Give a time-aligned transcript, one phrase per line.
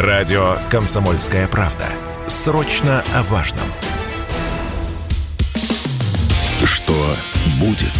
[0.00, 1.86] Радио «Комсомольская правда».
[2.26, 3.66] Срочно о важном.
[6.64, 6.96] Что
[7.60, 7.92] будет?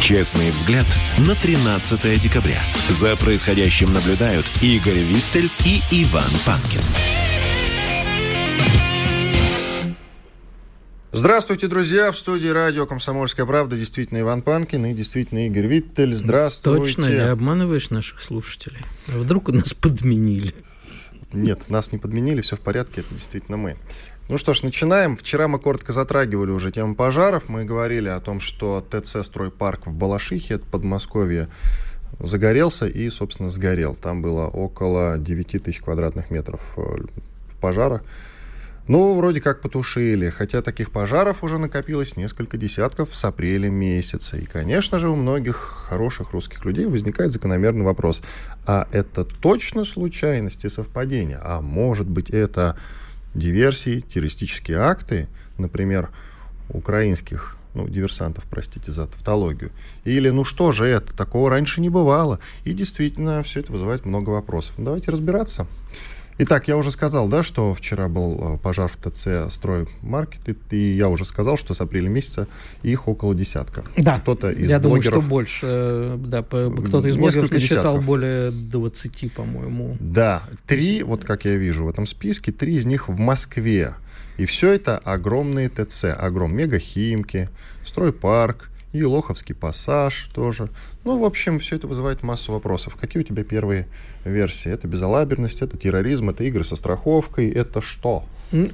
[0.00, 0.84] Честный взгляд
[1.18, 2.60] на 13 декабря.
[2.88, 6.82] За происходящим наблюдают Игорь Виттель и Иван Панкин.
[11.12, 12.10] Здравствуйте, друзья!
[12.10, 16.14] В студии радио «Комсомольская правда» действительно Иван Панкин и действительно Игорь Виттель.
[16.14, 16.96] Здравствуйте!
[16.96, 18.80] Точно, не обманываешь наших слушателей?
[19.06, 20.52] А вдруг нас подменили?
[21.36, 23.76] Нет, нас не подменили, все в порядке, это действительно мы.
[24.28, 25.16] Ну что ж, начинаем.
[25.16, 27.48] Вчера мы коротко затрагивали уже тему пожаров.
[27.48, 31.48] Мы говорили о том, что ТЦ «Стройпарк» в Балашихе, это Подмосковье,
[32.18, 33.94] загорелся и, собственно, сгорел.
[33.94, 38.02] Там было около 9 тысяч квадратных метров э, в пожарах.
[38.88, 44.36] Ну, вроде как потушили, хотя таких пожаров уже накопилось несколько десятков с апреля месяца.
[44.36, 48.22] И, конечно же, у многих хороших русских людей возникает закономерный вопрос.
[48.64, 51.40] А это точно случайность и совпадение?
[51.42, 52.78] А может быть, это
[53.34, 55.28] диверсии, террористические акты,
[55.58, 56.10] например,
[56.68, 59.70] украинских ну, диверсантов, простите за тавтологию.
[60.04, 62.38] Или, ну что же это, такого раньше не бывало.
[62.64, 64.78] И действительно, все это вызывает много вопросов.
[64.78, 65.66] Ну, давайте разбираться.
[66.38, 71.08] Итак, я уже сказал, да, что вчера был э, пожар в ТЦ «Строймаркет», и я
[71.08, 72.46] уже сказал, что с апреля месяца
[72.82, 73.84] их около десятка.
[73.96, 74.82] Да, кто-то из я блогеров...
[74.82, 75.66] думаю, что больше.
[75.66, 79.96] Э, да, кто-то из блогеров насчитал более 20, по-моему.
[79.98, 83.94] Да, три, вот как я вижу в этом списке, три из них в Москве.
[84.36, 87.48] И все это огромные ТЦ, огром мегахимки,
[87.86, 90.68] стройпарк, Елоховский пассаж тоже.
[91.06, 92.96] Ну, в общем, все это вызывает массу вопросов.
[93.00, 93.86] Какие у тебя первые
[94.24, 94.72] версии?
[94.72, 98.24] Это безалаберность, это терроризм, это игры со страховкой, это что?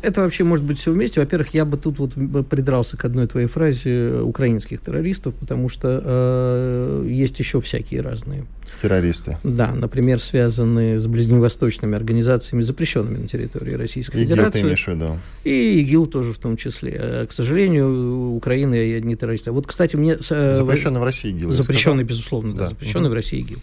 [0.03, 1.21] Это вообще может быть все вместе.
[1.21, 2.15] Во-первых, я бы тут вот
[2.49, 8.45] придрался к одной твоей фразе э, украинских террористов, потому что э, есть еще всякие разные.
[8.81, 9.37] Террористы.
[9.45, 14.61] Да, например, связанные с ближневосточными организациями, запрещенными на территории Российской ИГИЛ Федерации.
[14.61, 15.19] ты имеешь в виду?
[15.45, 16.97] И ИГИЛ тоже в том числе.
[16.99, 19.49] Э, к сожалению, Украина не террорист.
[19.49, 20.19] Вот, кстати, мне...
[20.31, 21.53] Э, запрещенный в России ИГИЛ.
[21.53, 22.67] Запрещенный, безусловно, да, да.
[22.69, 23.13] запрещенный угу.
[23.13, 23.59] в России ИГИЛ.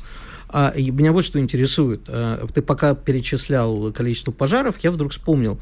[0.49, 2.09] А, и меня вот что интересует.
[2.53, 5.59] Ты пока перечислял количество пожаров, я вдруг вспомнил,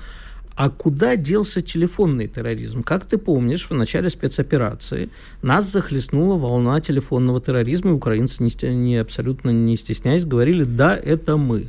[0.58, 2.82] а куда делся телефонный терроризм?
[2.82, 5.10] Как ты помнишь, в начале спецоперации
[5.44, 11.38] нас захлестнула волна телефонного терроризма, и украинцы не, не, абсолютно не стесняясь говорили, да, это
[11.38, 11.68] мы.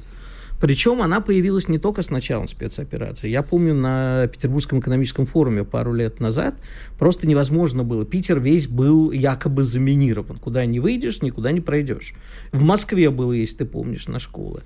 [0.61, 3.29] Причем она появилась не только с началом спецоперации.
[3.29, 6.55] Я помню, на Петербургском экономическом форуме пару лет назад
[6.99, 8.05] просто невозможно было.
[8.05, 10.39] Питер весь был якобы заминирован.
[10.39, 12.15] Куда не выйдешь, никуда не пройдешь.
[12.53, 14.63] В Москве было, если ты помнишь, на школы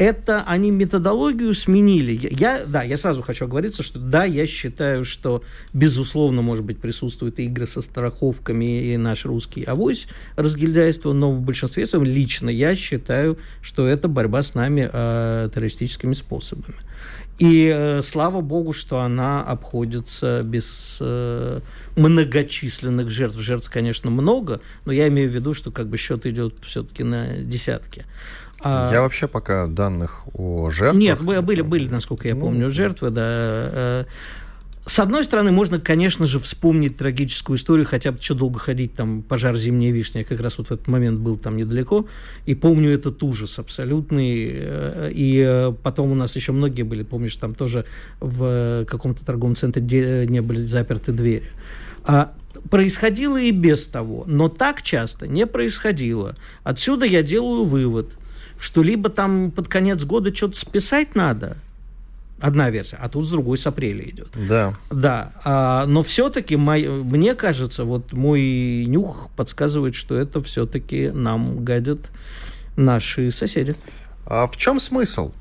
[0.00, 2.18] это они методологию сменили.
[2.32, 5.42] Я, да, я сразу хочу оговориться, что да, я считаю, что
[5.74, 11.84] безусловно, может быть, присутствуют игры со страховками и наш русский авось разгильдяйство, но в большинстве
[11.84, 16.76] своем лично я считаю, что это борьба с нами э, террористическими способами.
[17.38, 21.60] И э, слава богу, что она обходится без э,
[21.96, 23.38] многочисленных жертв.
[23.38, 27.38] Жертв, конечно, много, но я имею в виду, что как бы счет идет все-таки на
[27.38, 28.06] десятки.
[28.62, 28.90] А...
[28.92, 31.00] Я вообще пока данных о жертвах...
[31.00, 32.72] Нет, были, были, насколько я ну, помню, ну...
[32.72, 33.22] жертвы, да.
[33.22, 34.04] Э,
[34.86, 39.22] с одной стороны, можно, конечно же, вспомнить трагическую историю, хотя бы что долго ходить, там,
[39.22, 42.06] пожар «Зимняя вишня», я как раз вот в этот момент был там недалеко,
[42.44, 47.36] и помню этот ужас абсолютный, э, и э, потом у нас еще многие были, помнишь,
[47.36, 47.84] там тоже
[48.20, 51.44] в каком-то торговом центре не были заперты двери.
[52.04, 52.34] А
[52.70, 56.36] происходило и без того, но так часто не происходило.
[56.64, 58.14] Отсюда я делаю вывод,
[58.60, 61.56] что либо там под конец года что-то списать надо,
[62.40, 64.28] одна версия, а тут с другой с апреля идет.
[64.34, 64.74] Да.
[64.90, 72.10] Да, а, но все-таки мне кажется, вот мой нюх подсказывает, что это все-таки нам гадят
[72.76, 73.74] наши соседи.
[74.26, 75.32] А в чем смысл?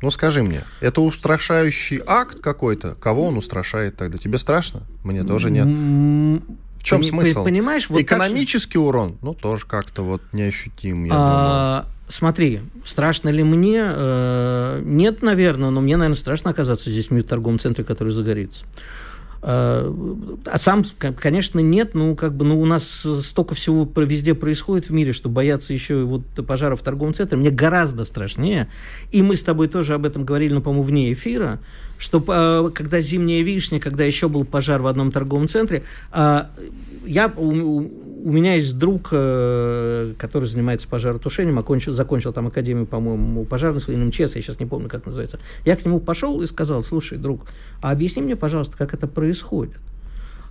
[0.00, 2.94] Ну скажи мне, это устрашающий акт какой-то?
[2.94, 4.16] Кого он устрашает тогда?
[4.16, 4.82] Тебе страшно?
[5.02, 5.66] Мне тоже нет.
[5.66, 7.44] В чем Пони- смысл?
[7.44, 8.82] Понимаешь, вот экономический так...
[8.82, 11.04] урон, ну тоже как-то вот неощутим.
[11.04, 11.97] Я а, думаю.
[12.08, 13.82] Смотри, страшно ли мне?
[13.84, 18.64] Э, нет, наверное, но мне, наверное, страшно оказаться здесь в торговом центре, который загорится.
[19.42, 19.92] Э,
[20.46, 24.92] а сам, конечно, нет, ну, как бы, ну, у нас столько всего везде происходит в
[24.92, 28.68] мире, что бояться еще вот пожаров в торговом центре мне гораздо страшнее.
[29.12, 31.60] И мы с тобой тоже об этом говорили, ну, по-моему, вне эфира,
[31.98, 37.32] что э, когда зимняя вишня, когда еще был пожар в одном торговом центре, я,
[38.24, 43.96] у меня есть друг, э, который занимается пожаротушением, окончил, закончил там академию, по-моему, пожарных или
[43.96, 45.38] МЧС, я сейчас не помню, как называется.
[45.64, 47.46] Я к нему пошел и сказал, слушай, друг,
[47.80, 49.76] а объясни мне, пожалуйста, как это происходит.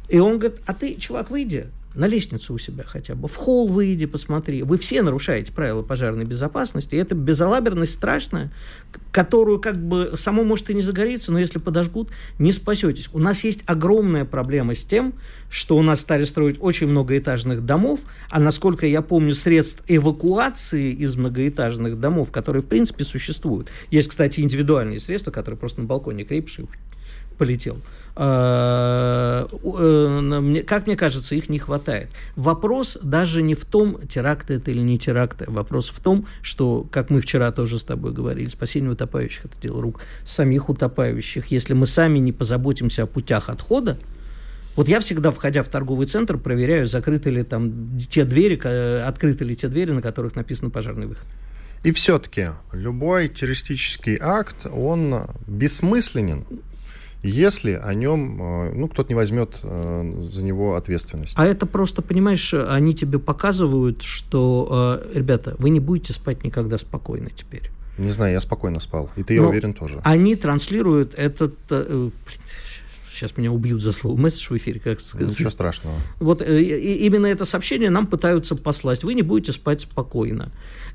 [0.10, 3.68] И он говорит, а ты, чувак, выйди, на лестницу у себя хотя бы, в холл
[3.68, 4.64] выйди, посмотри.
[4.64, 8.54] Вы все нарушаете правила пожарной безопасности, и это безалаберность страшная,
[9.12, 13.10] которую как бы само может и не загорится, но если подожгут, не спасетесь.
[13.14, 15.16] У нас есть огромная проблема с тем,
[15.50, 21.16] что у нас стали строить очень многоэтажных домов, а насколько я помню, средств эвакуации из
[21.16, 23.70] многоэтажных домов, которые в принципе существуют.
[23.90, 26.60] Есть, кстати, индивидуальные средства, которые просто на балконе крепишь
[27.38, 27.78] полетел.
[28.20, 32.10] А, э, как мне кажется, их не хватает.
[32.36, 35.44] Вопрос даже не в том, теракт это или не теракт.
[35.46, 39.84] Вопрос в том, что, как мы вчера тоже с тобой говорили, спасение утопающих– это дело
[39.84, 41.46] рук самих утопающих.
[41.48, 44.00] Если мы сами не позаботимся о путях отхода,
[44.76, 48.56] вот я всегда, входя в торговый центр, проверяю, закрыты ли там те двери,
[49.00, 51.28] открыты ли те двери, на которых написано пожарный выход.
[51.84, 56.46] И все-таки любой террористический акт, он бессмысленен,
[57.24, 61.34] если о нем, э, ну, кто-то не возьмет э, за него ответственность.
[61.38, 66.78] А это просто, понимаешь, они тебе показывают, что, э, ребята, вы не будете спать никогда
[66.78, 67.70] спокойно теперь.
[67.98, 69.10] Не знаю, я спокойно спал.
[69.16, 70.00] И ты, я Но уверен, тоже.
[70.04, 71.56] Они транслируют этот
[73.18, 75.30] сейчас меня убьют за слово месседж в эфире, как сказать.
[75.30, 75.96] Ничего страшного.
[76.20, 79.04] Вот э, именно это сообщение нам пытаются послать.
[79.04, 80.52] Вы не будете спать спокойно.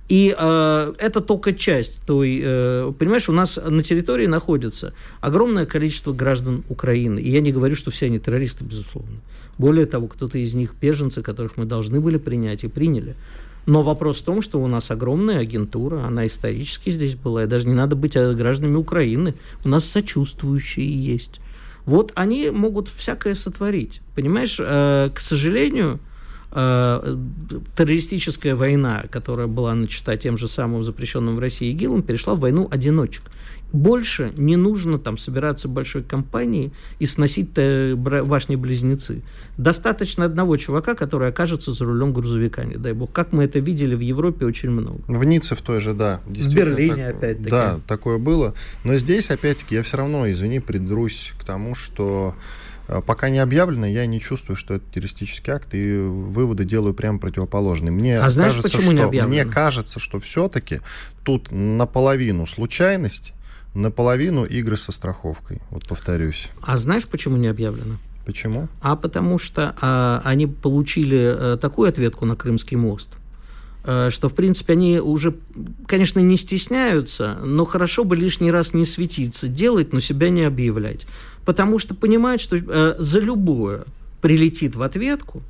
[0.09, 6.13] И э, это только часть той, э, понимаешь, у нас на территории находится огромное количество
[6.13, 7.19] граждан Украины.
[7.19, 9.21] И я не говорю, что все они террористы, безусловно.
[9.59, 13.17] Более того, кто-то из них беженцы, которых мы должны были принять и приняли.
[13.67, 17.69] Но вопрос в том, что у нас огромная агентура, она исторически здесь была, и даже
[17.69, 19.35] не надо быть э, гражданами Украины.
[19.65, 21.41] У нас сочувствующие есть.
[21.85, 24.01] Вот они могут всякое сотворить.
[24.15, 26.01] Понимаешь, э, к сожалению,
[26.53, 27.17] э,
[27.77, 32.69] террористическая война, которая была начата тем же самым запрещенным в России ИГИЛом, перешла в войну
[32.71, 33.25] одиночек.
[33.73, 39.23] Больше не нужно там собираться большой компанией и сносить башни-близнецы.
[39.57, 43.13] Достаточно одного чувака, который окажется за рулем грузовика, не дай бог.
[43.13, 45.01] Как мы это видели в Европе очень много.
[45.09, 46.21] В Ницце в той же, да.
[46.27, 47.51] В Берлине так, опять-таки.
[47.51, 48.55] Да, такое было.
[48.85, 52.62] Но здесь, опять-таки, я все равно, извини, придрусь к тому, что а,
[53.07, 57.91] пока не объявлено, я не чувствую, что это террористический акт, и выводы делаю прямо противоположные.
[57.91, 59.43] Мне а знаешь, кажется, почему что, не объявлено?
[59.43, 60.81] Мне кажется, что все-таки
[61.25, 63.35] тут наполовину случайность,
[63.75, 65.61] наполовину игры со страховкой.
[65.71, 66.51] Вот повторюсь.
[66.61, 67.97] А знаешь, почему не объявлено?
[68.25, 68.69] Почему?
[68.81, 73.11] А потому что а, они получили а, такую ответку на Крымский мост,
[73.83, 75.35] что, в принципе, они уже,
[75.87, 81.07] конечно, не стесняются, но хорошо бы лишний раз не светиться, делать, но себя не объявлять.
[81.45, 83.85] Потому что понимают, что а, за любое
[84.21, 85.43] прилетит в ответку,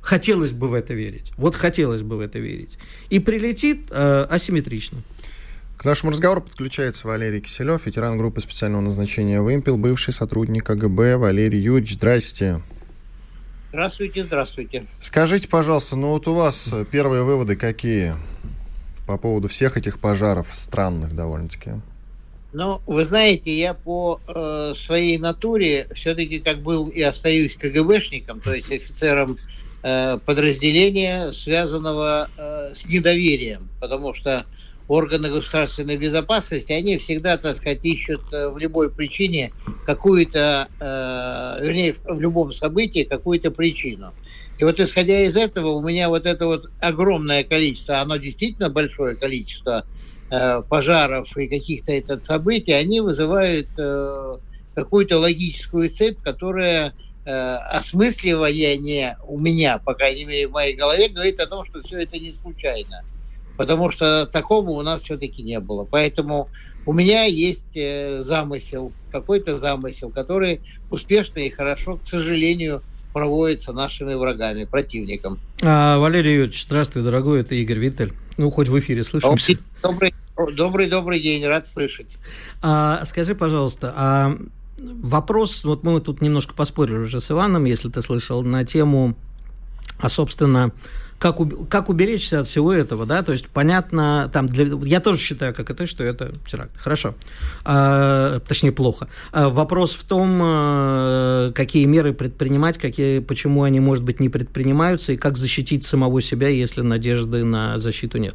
[0.00, 2.78] хотелось бы в это верить, вот хотелось бы в это верить,
[3.10, 4.98] и прилетит а, асимметрично.
[5.76, 11.18] К нашему разговору подключается Валерий Киселев, ветеран группы специального назначения «Вымпел», бывший сотрудник КГБ.
[11.18, 12.62] Валерий Юрьевич, здрасте.
[13.74, 14.86] Здравствуйте, здравствуйте.
[15.00, 18.14] Скажите, пожалуйста, ну вот у вас первые выводы какие
[19.04, 21.72] по поводу всех этих пожаров странных довольно-таки?
[22.52, 28.54] Ну, вы знаете, я по э, своей натуре все-таки как был и остаюсь КГБшником, то
[28.54, 29.38] есть офицером
[29.82, 34.46] э, подразделения, связанного э, с недоверием, потому что
[34.88, 39.52] органы государственной безопасности, они всегда, так сказать, ищут э, в любой причине
[39.86, 44.12] какую-то, э, вернее, в любом событии какую-то причину.
[44.58, 49.16] И вот исходя из этого, у меня вот это вот огромное количество, оно действительно большое
[49.16, 49.86] количество
[50.30, 54.36] э, пожаров и каких-то это событий, они вызывают э,
[54.74, 56.94] какую-то логическую цепь, которая
[57.24, 62.02] э, осмысливание у меня, по крайней мере, в моей голове, говорит о том, что все
[62.02, 63.02] это не случайно
[63.56, 65.84] потому что такого у нас все-таки не было.
[65.84, 66.48] Поэтому
[66.86, 72.82] у меня есть э, замысел, какой-то замысел, который успешно и хорошо, к сожалению,
[73.12, 75.38] проводится нашими врагами, противником.
[75.62, 78.12] А, Валерий Юрьевич, здравствуй, дорогой, это Игорь Виттель.
[78.36, 79.56] Ну, хоть в эфире слышимся.
[79.82, 80.12] Добрый,
[80.56, 82.08] добрый, добрый день, рад слышать.
[82.60, 84.36] А, скажи, пожалуйста, а
[84.76, 89.14] вопрос, вот мы тут немножко поспорили уже с Иваном, если ты слышал, на тему,
[89.98, 90.72] а, собственно,
[91.24, 91.38] как,
[91.70, 95.70] как уберечься от всего этого, да, то есть понятно, там, для, я тоже считаю, как
[95.70, 96.76] и ты, что это теракт.
[96.76, 97.14] Хорошо.
[97.64, 99.08] А, точнее, плохо.
[99.32, 105.14] А, вопрос в том, а, какие меры предпринимать, какие, почему они, может быть, не предпринимаются,
[105.14, 108.34] и как защитить самого себя, если надежды на защиту нет.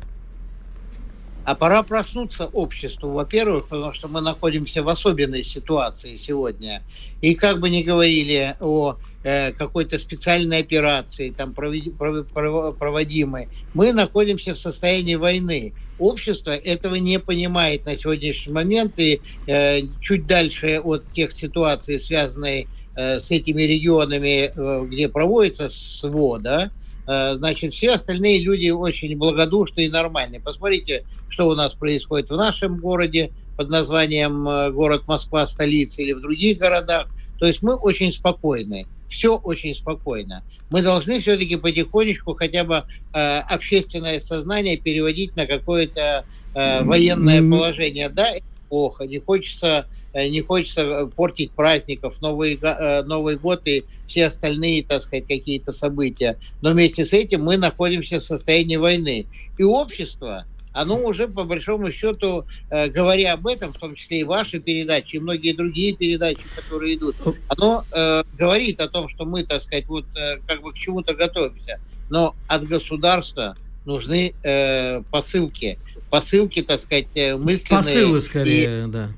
[1.45, 6.83] А пора проснуться обществу, во-первых, потому что мы находимся в особенной ситуации сегодня.
[7.21, 14.59] И как бы ни говорили о э, какой-то специальной операции, там проводимой, мы находимся в
[14.59, 15.73] состоянии войны.
[15.97, 22.67] общество этого не понимает на сегодняшний момент, и э, чуть дальше от тех ситуаций, связанных
[22.95, 26.88] э, с этими регионами, э, где проводится СВО, да, э,
[27.35, 30.41] значит, все остальные люди очень благодушные и нормальные.
[30.41, 36.13] Посмотрите, что у нас происходит в нашем городе под названием э, город Москва, столица, или
[36.13, 37.07] в других городах.
[37.39, 40.43] То есть мы очень спокойны все очень спокойно.
[40.69, 48.09] Мы должны все-таки потихонечку хотя бы э, общественное сознание переводить на какое-то э, военное положение.
[48.09, 48.35] Да,
[48.69, 49.05] плохо.
[49.05, 55.01] Не хочется, э, не хочется портить праздников, Новый, э, Новый год и все остальные, так
[55.01, 56.37] сказать, какие-то события.
[56.61, 59.25] Но вместе с этим мы находимся в состоянии войны.
[59.57, 64.23] И общество, оно уже, по большому счету, э, говоря об этом, в том числе и
[64.23, 67.15] ваши передачи, и многие другие передачи, которые идут,
[67.47, 71.15] оно э, говорит о том, что мы, так сказать, вот э, как бы к чему-то
[71.15, 71.79] готовимся.
[72.09, 73.55] Но от государства
[73.89, 75.79] нужны э, посылки.
[76.09, 77.83] Посылки, так сказать, э, мысленные.
[77.83, 79.09] Посылы, скорее, и да.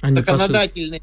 [0.00, 1.02] А законодательные,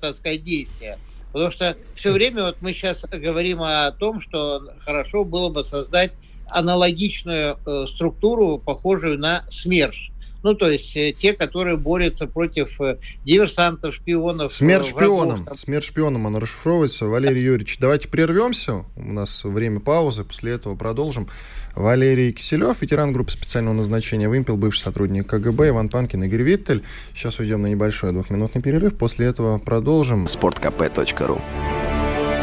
[0.00, 0.98] так сказать, действия.
[1.32, 6.12] Потому что все время вот мы сейчас говорим о том, что хорошо было бы создать
[6.46, 10.10] аналогичную э, структуру, похожую на СМЕРШ.
[10.42, 14.52] Ну, то есть э, те, которые борются против э, диверсантов, шпионов.
[14.52, 15.44] Смерть шпионам.
[15.44, 15.54] Там...
[15.54, 17.06] Смерть шпионам, она расшифровывается.
[17.06, 18.84] Валерий Юрьевич, давайте прервемся.
[18.96, 21.28] У нас время паузы, после этого продолжим.
[21.74, 26.84] Валерий Киселев, ветеран группы специального назначения «Вымпел», бывший сотрудник КГБ, Иван Панкин, Игорь Виттель.
[27.14, 30.26] Сейчас уйдем на небольшой двухминутный перерыв, после этого продолжим.
[30.26, 31.40] Спорткп.ру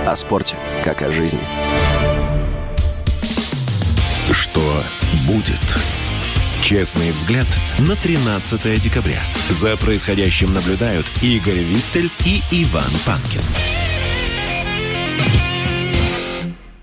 [0.08, 1.39] О спорте, как о жизни.
[4.32, 4.62] Что
[5.27, 5.99] будет?
[6.69, 7.47] Честный взгляд
[7.79, 9.23] на 13 декабря.
[9.49, 13.41] За происходящим наблюдают Игорь Виттель и Иван Панкин.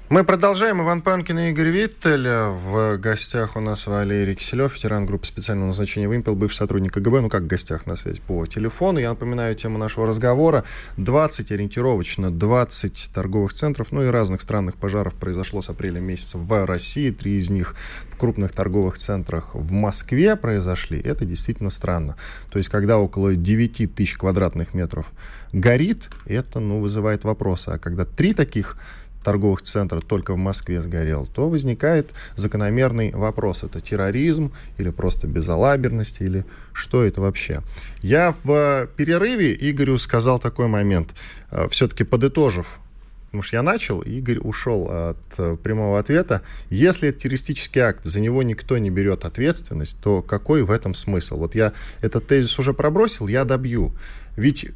[0.09, 0.81] Мы продолжаем.
[0.81, 2.29] Иван Панкин и Игорь Виттель.
[2.29, 7.23] В гостях у нас Валерий Киселев, ветеран группы специального назначения «Вымпел», бывший сотрудник КГБ.
[7.23, 9.01] Ну, как в гостях на связи по телефону.
[9.01, 10.63] Я напоминаю тему нашего разговора.
[10.97, 16.67] 20, ориентировочно 20 торговых центров, ну и разных странных пожаров произошло с апреля месяца в
[16.67, 17.11] России.
[17.11, 17.75] Три из них
[18.09, 21.01] в крупных торговых центрах в Москве произошли.
[21.01, 22.15] Это действительно странно.
[22.53, 25.11] То есть, когда около 9 тысяч квадратных метров
[25.53, 27.71] горит, это, ну, вызывает вопросы.
[27.71, 28.77] А когда три таких
[29.27, 33.65] торговых центров только в Москве сгорел, то возникает закономерный вопрос.
[33.65, 37.63] Это терроризм или просто безалаберность, или что это вообще?
[38.03, 41.13] Я в перерыве Игорю сказал такой момент,
[41.51, 42.79] э, все-таки подытожив
[43.27, 46.41] потому что я начал, Игорь ушел от э, прямого ответа.
[46.71, 51.37] Если это террористический акт, за него никто не берет ответственность, то какой в этом смысл?
[51.37, 53.93] Вот я этот тезис уже пробросил, я добью.
[54.37, 54.71] Ведь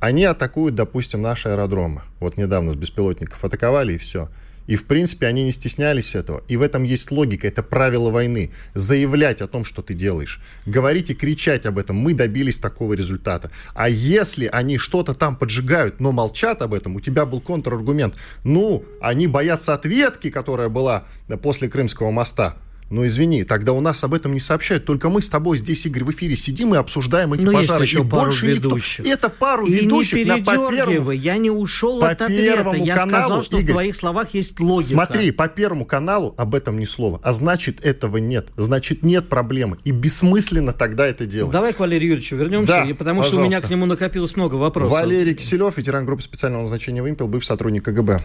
[0.00, 2.02] они атакуют, допустим, наши аэродромы.
[2.18, 4.28] Вот недавно с беспилотников атаковали, и все.
[4.66, 6.44] И, в принципе, они не стеснялись этого.
[6.46, 8.52] И в этом есть логика, это правило войны.
[8.72, 10.40] Заявлять о том, что ты делаешь.
[10.64, 11.96] Говорить и кричать об этом.
[11.96, 13.50] Мы добились такого результата.
[13.74, 18.14] А если они что-то там поджигают, но молчат об этом, у тебя был контраргумент.
[18.44, 21.04] Ну, они боятся ответки, которая была
[21.42, 22.56] после Крымского моста.
[22.90, 24.84] Но извини, тогда у нас об этом не сообщают.
[24.84, 27.82] Только мы с тобой здесь, Игорь, в эфире сидим и обсуждаем эти Но пожары.
[27.82, 28.98] Есть еще и пару больше ведущих.
[29.04, 29.12] Никто.
[29.12, 30.18] Это пару и ведущих.
[30.18, 32.72] не на, по первому, я не ушел по от ответа.
[32.74, 34.94] Я каналу, сказал, что Игорь, в твоих словах есть логика.
[34.94, 37.20] Смотри, по Первому каналу об этом ни слова.
[37.22, 38.48] А значит, этого нет.
[38.56, 39.78] Значит, нет проблемы.
[39.84, 41.52] И бессмысленно тогда это делать.
[41.52, 43.28] Давай к Валерию Юрьевичу вернемся, да, потому пожалуйста.
[43.28, 44.92] что у меня к нему накопилось много вопросов.
[44.92, 48.20] Валерий Киселев, ветеран группы специального назначения «Вымпел», бывший сотрудник КГБ.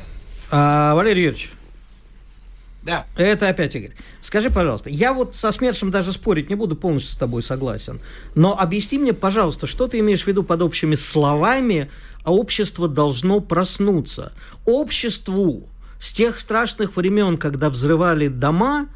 [0.49, 1.51] А, Валерий Юрьевич,
[2.85, 3.07] да.
[3.17, 3.95] Это опять Игорь.
[4.21, 7.99] Скажи, пожалуйста, я вот со СМЕРШем даже спорить не буду, полностью с тобой согласен.
[8.35, 11.89] Но объясни мне, пожалуйста, что ты имеешь в виду под общими словами,
[12.23, 14.33] а общество должно проснуться.
[14.65, 15.67] Обществу
[15.99, 18.87] с тех страшных времен, когда взрывали дома,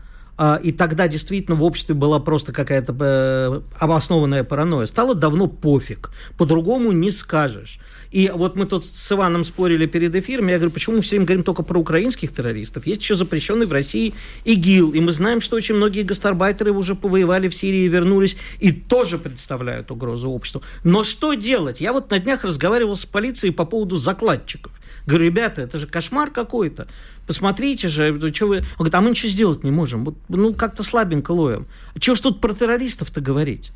[0.63, 4.85] и тогда действительно в обществе была просто какая-то э, обоснованная паранойя.
[4.85, 7.79] Стало давно пофиг, по-другому не скажешь.
[8.11, 11.25] И вот мы тут с Иваном спорили перед эфиром, я говорю, почему мы все время
[11.25, 12.87] говорим только про украинских террористов?
[12.87, 14.15] Есть еще запрещенный в России
[14.45, 18.71] ИГИЛ, и мы знаем, что очень многие гастарбайтеры уже повоевали в Сирии и вернулись, и
[18.71, 20.63] тоже представляют угрозу обществу.
[20.83, 21.81] Но что делать?
[21.81, 24.71] Я вот на днях разговаривал с полицией по поводу закладчиков.
[25.05, 26.87] Говорю, ребята, это же кошмар какой-то.
[27.27, 28.57] Посмотрите же, что вы...
[28.57, 30.05] Он говорит, а мы ничего сделать не можем.
[30.05, 31.67] Вот, ну, как-то слабенько ловим.
[31.99, 33.71] Чего ж тут про террористов-то говорить?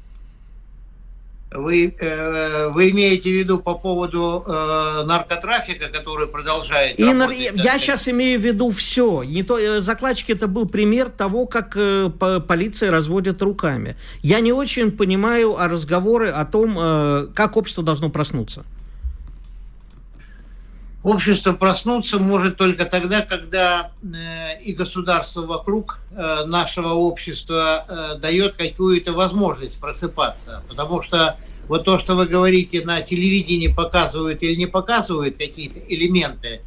[1.56, 7.52] Вы, э, вы имеете в виду по поводу э, наркотрафика, который продолжает и работать?
[7.54, 9.24] Я сейчас имею в виду все.
[9.24, 12.10] Не то, э, закладчики это был пример того, как э,
[12.48, 13.96] полиция разводит руками.
[14.24, 18.66] Я не очень понимаю а разговоры о том, э, как общество должно проснуться.
[21.04, 28.54] Общество проснуться может только тогда, когда э, и государство вокруг э, нашего общества э, дает
[28.54, 30.64] какую-то возможность просыпаться.
[30.70, 31.36] Потому что
[31.68, 36.62] вот то, что вы говорите, на телевидении показывают или не показывают какие-то элементы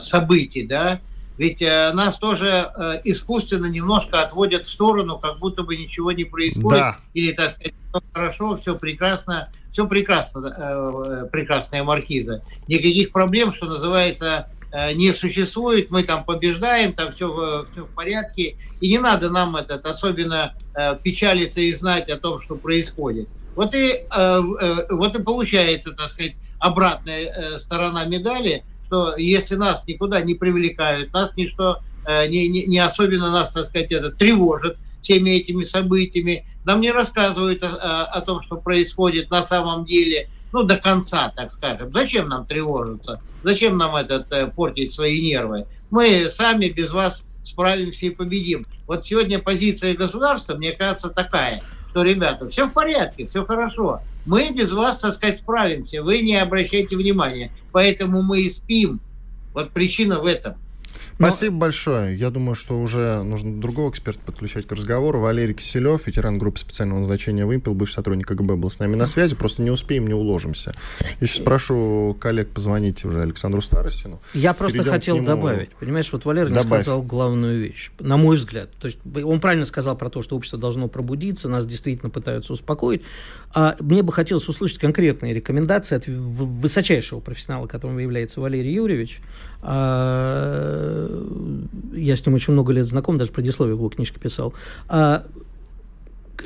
[0.00, 0.98] событий, да,
[1.36, 2.72] ведь нас тоже
[3.04, 6.80] искусственно немножко отводят в сторону, как будто бы ничего не происходит.
[6.80, 6.96] Да.
[7.12, 12.42] Или, так сказать, все хорошо, все прекрасно, все прекрасно, э, прекрасная маркиза.
[12.68, 18.56] Никаких проблем, что называется, э, не существует, мы там побеждаем, там все, все в порядке,
[18.80, 23.28] и не надо нам этот особенно э, печалиться и знать о том, что происходит.
[23.56, 24.06] Вот и,
[24.90, 31.36] вот и получается, так сказать, обратная сторона медали– что если нас никуда не привлекают, нас
[31.36, 36.90] ничто не, не, не особенно нас, так сказать, это тревожит всеми этими событиями, нам не
[36.90, 41.92] рассказывают о, о том, что происходит на самом деле, ну, до конца, так скажем.
[41.92, 43.20] Зачем нам тревожиться?
[43.42, 45.66] Зачем нам этот, э, портить свои нервы?
[45.90, 48.66] Мы сами без вас справимся и победим.
[48.86, 54.50] Вот сегодня позиция государства, мне кажется, такая, что, ребята, все в порядке, все хорошо мы
[54.50, 56.02] без вас, так сказать, справимся.
[56.02, 57.50] Вы не обращайте внимания.
[57.72, 59.00] Поэтому мы и спим.
[59.54, 60.54] Вот причина в этом.
[61.20, 62.16] Спасибо большое.
[62.16, 65.20] Я думаю, что уже нужно другого эксперта подключать к разговору.
[65.20, 69.36] Валерий Киселев, ветеран группы специального назначения «Вымпел», бывший сотрудник КГБ, был с нами на связи.
[69.36, 70.74] Просто не успеем, не уложимся.
[71.20, 74.20] Я сейчас прошу коллег позвонить уже Александру Старостину.
[74.32, 75.26] Я просто Перейдем хотел нему...
[75.26, 75.70] добавить.
[75.78, 76.82] Понимаешь, вот Валерий Добавь.
[76.82, 78.70] сказал главную вещь, на мой взгляд.
[78.80, 83.02] То есть он правильно сказал про то, что общество должно пробудиться, нас действительно пытаются успокоить.
[83.52, 89.20] А мне бы хотелось услышать конкретные рекомендации от высочайшего профессионала, которым является Валерий Юрьевич,
[89.62, 91.08] я
[92.16, 94.54] с ним очень много лет знаком, даже предисловие его книжки писал.
[94.88, 95.26] А,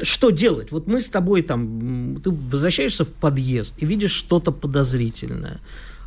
[0.02, 0.72] что делать?
[0.72, 5.60] Вот мы с тобой там, ты возвращаешься в подъезд и видишь что-то подозрительное.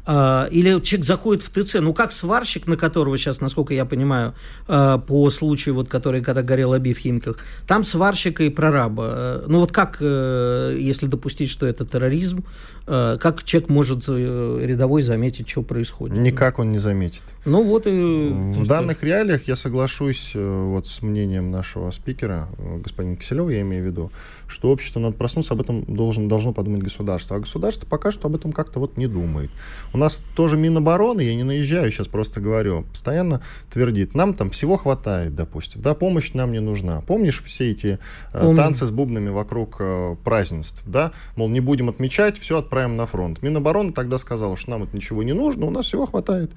[0.10, 4.34] А, или человек заходит в ТЦ, ну как сварщик, на которого сейчас, насколько я понимаю,
[4.68, 9.04] а, по случаю, вот, который, когда горел Аби в Химках, там сварщика и прораба.
[9.06, 12.46] А, ну вот как, э, если допустить, что это терроризм,
[12.86, 16.18] как человек может э, рядовой заметить, что происходит?
[16.20, 17.24] Никак он не заметит.
[17.44, 17.90] Ну вот и...
[17.90, 23.84] В данных реалиях я соглашусь э, вот с мнением нашего спикера, господина Киселева, я имею
[23.84, 24.12] в виду,
[24.48, 27.36] что общество надо проснуться, об этом должен, должно подумать государство.
[27.36, 29.52] А государство пока что об этом как-то вот не думает.
[29.94, 34.78] У нас тоже Минобороны, я не наезжаю, сейчас просто говорю, постоянно твердит, нам там всего
[34.78, 37.02] хватает, допустим, да, помощь нам не нужна.
[37.02, 38.00] Помнишь все эти
[38.34, 43.06] э, танцы с бубнами вокруг э, празднеств, да, мол, не будем отмечать, все отправим на
[43.06, 43.42] фронт.
[43.42, 46.52] Минобороны тогда сказала, что нам это ничего не нужно, у нас всего хватает.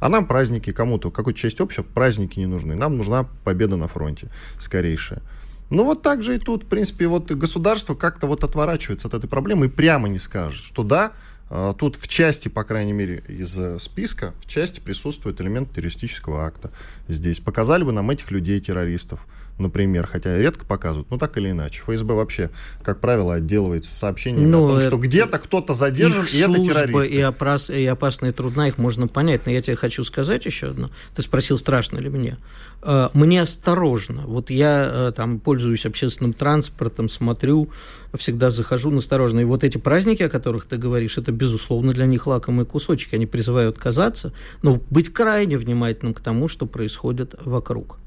[0.00, 2.74] А нам праздники кому-то, какой-то часть общества, праздники не нужны.
[2.74, 4.28] Нам нужна победа на фронте
[4.58, 5.22] скорейшая.
[5.70, 9.28] Ну вот так же и тут, в принципе, вот государство как-то вот отворачивается от этой
[9.28, 11.12] проблемы и прямо не скажет, что да,
[11.48, 16.44] а, Тут в части, по крайней мере, из э, списка, в части присутствует элемент террористического
[16.44, 16.72] акта.
[17.08, 19.26] Здесь показали бы нам этих людей, террористов
[19.58, 21.82] например, хотя редко показывают, но так или иначе.
[21.82, 22.50] ФСБ вообще,
[22.82, 27.14] как правило, отделывается сообщениями но о том, что где-то кто-то задержан, и это террористы.
[27.14, 29.46] И, опас, и опасно, и трудно, их можно понять.
[29.46, 30.90] Но я тебе хочу сказать еще одно.
[31.14, 32.38] Ты спросил, страшно ли мне.
[32.82, 34.22] Э, мне осторожно.
[34.26, 37.70] Вот я э, там пользуюсь общественным транспортом, смотрю,
[38.14, 39.40] всегда захожу насторожно.
[39.40, 43.14] И вот эти праздники, о которых ты говоришь, это, безусловно, для них лакомые кусочки.
[43.14, 47.98] Они призывают казаться, но быть крайне внимательным к тому, что происходит вокруг.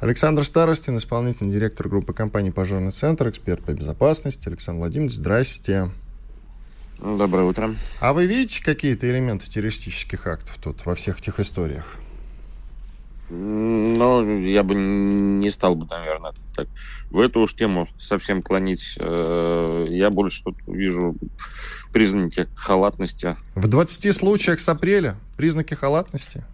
[0.00, 4.48] Александр Старостин, исполнительный директор группы компании «Пожарный центр», эксперт по безопасности.
[4.48, 5.90] Александр Владимирович, здрасте.
[6.98, 7.76] Доброе утро.
[8.00, 11.96] А вы видите какие-то элементы террористических актов тут во всех этих историях?
[13.30, 16.66] Ну, я бы не стал бы, наверное, так
[17.10, 18.96] в эту уж тему совсем клонить.
[18.98, 21.12] Э, я больше тут вижу
[21.92, 23.36] признаки халатности.
[23.54, 26.44] В 20 случаях с апреля признаки халатности?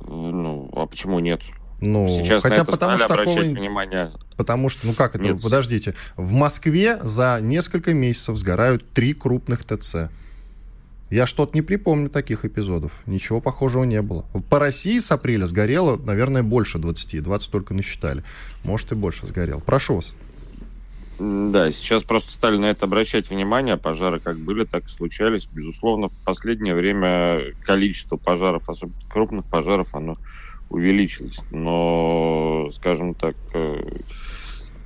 [0.00, 1.42] Ну, а почему нет?
[1.82, 3.40] Ну, Сейчас хотя потому что такого...
[3.40, 4.12] внимание.
[4.36, 5.42] Потому что, ну как это, Нет.
[5.42, 10.08] подождите, в Москве за несколько месяцев сгорают три крупных ТЦ.
[11.10, 13.02] Я что-то не припомню таких эпизодов.
[13.06, 14.24] Ничего похожего не было.
[14.48, 17.20] По России с апреля сгорело, наверное, больше 20.
[17.20, 18.22] 20 только насчитали.
[18.62, 19.60] Может, и больше сгорел.
[19.60, 20.14] Прошу вас.
[21.18, 23.76] Да, сейчас просто стали на это обращать внимание.
[23.76, 25.48] Пожары как были, так и случались.
[25.52, 30.16] Безусловно, в последнее время количество пожаров, особенно крупных пожаров, оно
[30.72, 31.40] увеличилась.
[31.50, 33.82] Но, скажем так, э,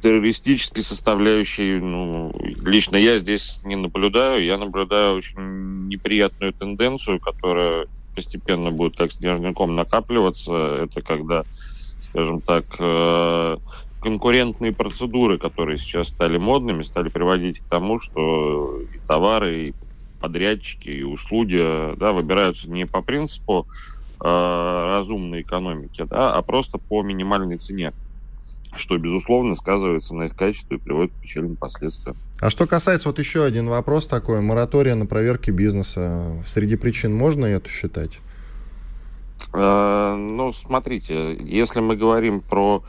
[0.02, 4.44] террористической составляющей, ну, лично я здесь не наблюдаю.
[4.44, 10.84] Я наблюдаю очень неприятную тенденцию, которая постепенно будет как снежником накапливаться.
[10.84, 11.44] Это когда,
[12.00, 13.56] скажем так, э,
[14.00, 19.74] конкурентные процедуры, которые сейчас стали модными, стали приводить к тому, что и товары, и
[20.20, 21.58] подрядчики и услуги
[21.96, 27.92] да, выбираются не по принципу э, разумной экономики, да, а просто по минимальной цене
[28.78, 32.16] что, безусловно, сказывается на их качестве и приводит к печальным последствиям.
[32.40, 37.46] А что касается, вот еще один вопрос такой, моратория на проверки бизнеса, среди причин можно
[37.46, 38.18] это считать?
[39.52, 42.84] Э, ну, смотрите, если мы говорим про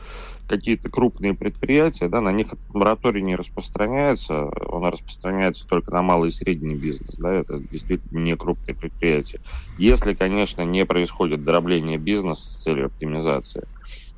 [0.48, 6.28] какие-то крупные предприятия, да, на них этот мораторий не распространяется, он распространяется только на малый
[6.28, 9.40] и средний бизнес, да, это действительно не крупные предприятия.
[9.76, 13.64] Если, конечно, не происходит дробление бизнеса с целью оптимизации,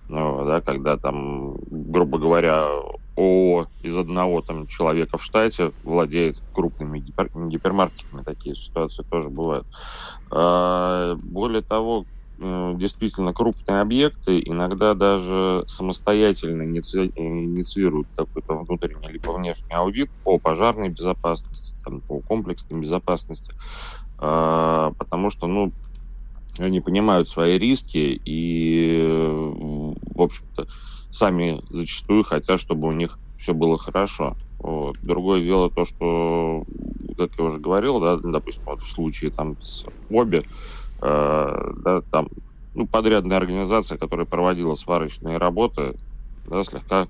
[0.08, 2.66] ну, да, когда там, грубо говоря,
[3.16, 9.66] ООО из одного там человека в штате владеет крупными гипер, гипермаркетами, такие ситуации тоже бывают.
[10.30, 12.06] А, более того,
[12.40, 17.12] действительно крупные объекты иногда даже самостоятельно иници...
[17.14, 23.52] инициируют какой-то внутренний либо внешний аудит по пожарной безопасности, там, по комплексной безопасности,
[24.18, 25.72] а, потому что, ну,
[26.58, 29.06] они понимают свои риски и,
[30.14, 30.66] в общем-то,
[31.10, 34.36] сами зачастую хотят, чтобы у них все было хорошо.
[34.58, 34.98] Вот.
[35.02, 36.64] Другое дело то, что,
[37.16, 40.42] как я уже говорил, да, допустим, вот в случае там с обе,
[41.00, 42.28] Э, да, там,
[42.74, 45.96] ну, подрядная организация, которая проводила сварочные работы,
[46.46, 47.08] да, слегка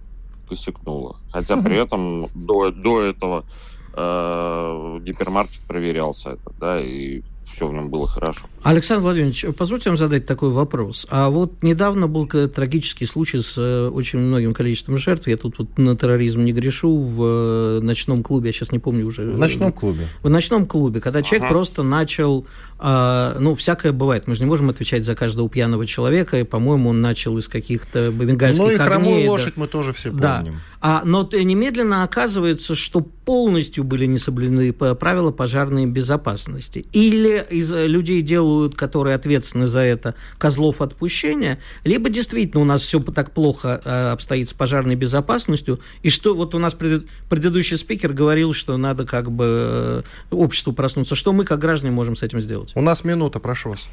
[0.48, 1.16] косякнула.
[1.33, 3.44] Хотя при этом до, до этого
[3.94, 7.22] э, гипермаркет проверялся это, да, и
[7.53, 8.46] все в нем было хорошо.
[8.62, 11.07] Александр Владимирович, позвольте вам задать такой вопрос.
[11.11, 15.26] А вот недавно был трагический случай с э, очень многим количеством жертв.
[15.26, 19.07] Я тут вот на терроризм не грешу в э, ночном клубе, я сейчас не помню
[19.07, 19.31] уже.
[19.31, 20.07] В ночном клубе.
[20.22, 21.55] В ночном клубе, когда человек ага.
[21.55, 22.46] просто начал,
[22.83, 24.27] а, ну, всякое бывает.
[24.27, 28.11] Мы же не можем отвечать за каждого пьяного человека, и, по-моему, он начал из каких-то
[28.11, 29.61] бенгальских Ну и хромую огней, лошадь да.
[29.61, 30.21] мы тоже все помним.
[30.21, 30.45] Да.
[30.83, 36.87] А, но немедленно оказывается, что полностью были не соблюдены правила пожарной безопасности.
[36.93, 42.99] Или из людей делают, которые ответственны за это, козлов отпущения, либо действительно у нас все
[43.01, 48.14] так плохо э, обстоит с пожарной безопасностью, и что вот у нас пред, предыдущий спикер
[48.14, 51.14] говорил, что надо как бы э, обществу проснуться.
[51.14, 52.69] Что мы, как граждане, можем с этим сделать?
[52.74, 53.88] У нас минута, прошу вас.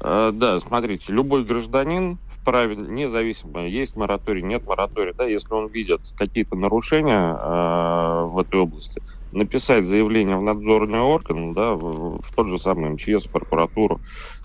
[0.00, 6.00] Э, да, смотрите, любой гражданин вправе, независимо, есть мораторий, нет моратория, да, если он видит
[6.16, 12.48] какие-то нарушения э, в этой области, написать заявление в надзорный орган, да, в, в тот
[12.48, 14.00] же самый МЧС, в прокуратуру,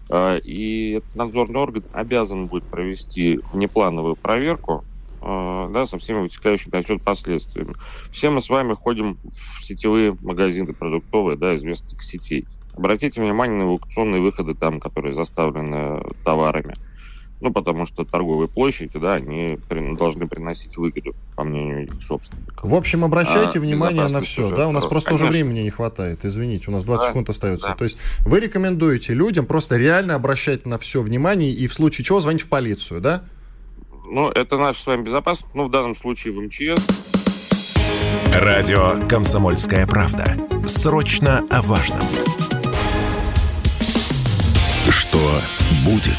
[0.10, 4.86] э, и этот надзорный орган обязан будет провести внеплановую проверку,
[5.22, 7.74] э, да, со всеми вытекающими отсюда последствиями.
[8.12, 9.18] Все мы с вами ходим
[9.60, 12.46] в сетевые магазины продуктовые, да, известных сетей.
[12.78, 16.76] Обратите внимание на эвакуационные выходы там, которые заставлены товарами.
[17.40, 19.60] Ну, потому что торговые площади, да, они
[19.96, 22.64] должны приносить выгоду, по мнению их собственников.
[22.64, 24.68] В общем, обращайте а, внимание на все, да?
[24.68, 25.28] У нас просто Конечно.
[25.28, 27.68] уже времени не хватает, извините, у нас 20 да, секунд остается.
[27.68, 27.76] Да.
[27.76, 32.20] То есть вы рекомендуете людям просто реально обращать на все внимание и в случае чего
[32.22, 33.24] звонить в полицию, да?
[34.10, 37.08] Ну, это наша с вами безопасность, ну, в данном случае в МЧС.
[38.34, 40.38] Радио «Комсомольская правда».
[40.66, 42.00] Срочно о важном.
[45.86, 46.18] Будет?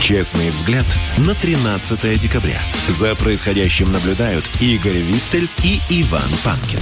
[0.00, 0.86] Честный взгляд
[1.18, 2.60] на 13 декабря.
[2.88, 6.80] За происходящим наблюдают Игорь Виттель и Иван Панкин.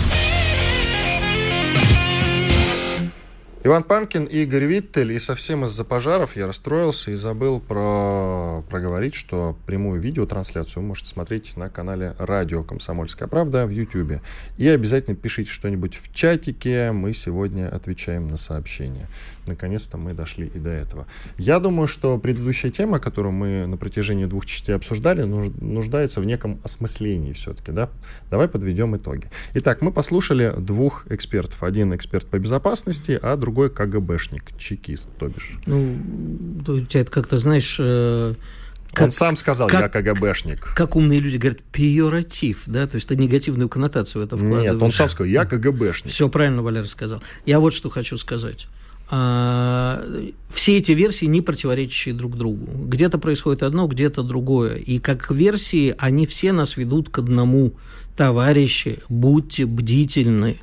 [3.66, 5.10] Иван Панкин и Игорь Виттель.
[5.10, 8.62] И совсем из-за пожаров я расстроился и забыл про...
[8.70, 14.20] проговорить, что прямую видеотрансляцию вы можете смотреть на канале Радио «Комсомольская правда» в YouTube.
[14.56, 16.92] И обязательно пишите что-нибудь в чатике.
[16.92, 19.08] Мы сегодня отвечаем на сообщения.
[19.46, 21.06] Наконец-то мы дошли и до этого.
[21.38, 26.60] Я думаю, что предыдущая тема, которую мы на протяжении двух частей обсуждали, нуждается в неком
[26.64, 27.72] осмыслении все-таки.
[27.72, 27.90] Да?
[28.30, 29.30] Давай подведем итоги.
[29.54, 31.62] Итак, мы послушали двух экспертов.
[31.62, 35.58] Один эксперт по безопасности, а другой КГБшник, чекист, то бишь.
[35.66, 35.96] Ну,
[36.66, 37.76] у тебя это как-то, знаешь...
[37.78, 38.34] Э,
[38.92, 40.72] как, Он сам сказал, как, я КГБшник.
[40.74, 44.72] Как умные люди говорят, пиоратив, да, то есть ты негативную коннотацию в это вкладываешь.
[44.72, 46.10] Нет, он сам сказал, я КГБшник.
[46.10, 47.22] Все правильно Валера сказал.
[47.44, 48.68] Я вот что хочу сказать.
[49.08, 50.04] А,
[50.48, 52.66] все эти версии не противоречащие друг другу.
[52.86, 54.76] Где-то происходит одно, где-то другое.
[54.76, 57.72] И как версии они все нас ведут к одному.
[58.16, 60.58] Товарищи, будьте бдительны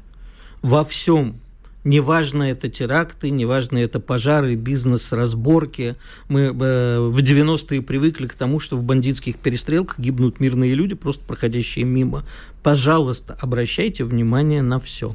[0.61, 1.39] во всем.
[1.85, 5.95] Неважно это теракты, неважно это пожары, бизнес, разборки.
[6.29, 6.51] Мы э,
[6.99, 12.25] в 90-е привыкли к тому, что в бандитских перестрелках гибнут мирные люди, просто проходящие мимо.
[12.61, 15.13] Пожалуйста, обращайте внимание на все.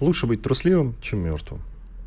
[0.00, 1.60] Лучше быть трусливым, чем мертвым.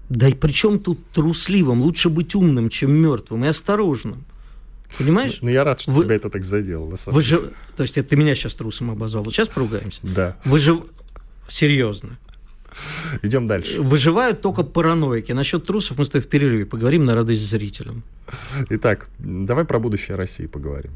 [0.09, 1.81] Да и при чем тут трусливым?
[1.81, 4.25] Лучше быть умным, чем мертвым, и осторожным.
[4.97, 5.39] Понимаешь?
[5.41, 6.87] Ну, я рад, что вы, тебя это так задело.
[6.87, 7.41] На самом вы деле.
[7.41, 9.23] же, то есть это ты меня сейчас трусом обозвал.
[9.23, 10.01] Вот сейчас поругаемся.
[10.03, 10.37] Да.
[10.45, 10.83] Вы же
[11.47, 12.19] серьезно.
[13.21, 13.82] Идем дальше.
[13.82, 15.32] Выживают только параноики.
[15.32, 18.04] Насчет трусов мы с тобой в перерыве поговорим на радость зрителям.
[18.69, 20.91] Итак, давай про будущее России поговорим.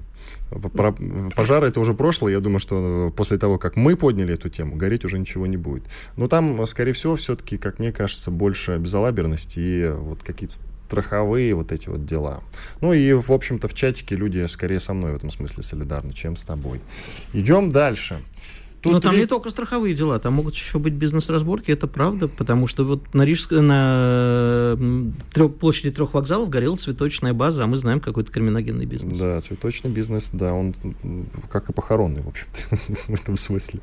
[0.49, 0.95] Про
[1.35, 2.33] пожары это уже прошлое.
[2.33, 5.83] Я думаю, что после того, как мы подняли эту тему, гореть уже ничего не будет.
[6.15, 10.55] Но там, скорее всего, все-таки, как мне кажется, больше безалаберности и вот какие-то
[10.87, 12.41] страховые вот эти вот дела.
[12.79, 16.37] Ну и, в общем-то, в чатике люди скорее со мной в этом смысле солидарны, чем
[16.37, 16.79] с тобой.
[17.33, 18.21] Идем дальше.
[18.81, 19.21] Тут Но там ли...
[19.21, 23.23] не только страховые дела, там могут еще быть бизнес-разборки, это правда, потому что вот на
[23.23, 24.77] Рижской, на
[25.33, 29.17] трех, площади трех вокзалов горела цветочная база, а мы знаем какой-то криминогенный бизнес.
[29.17, 30.75] Да, цветочный бизнес, да, он
[31.49, 32.75] как и похоронный, в общем-то,
[33.07, 33.79] в этом смысле.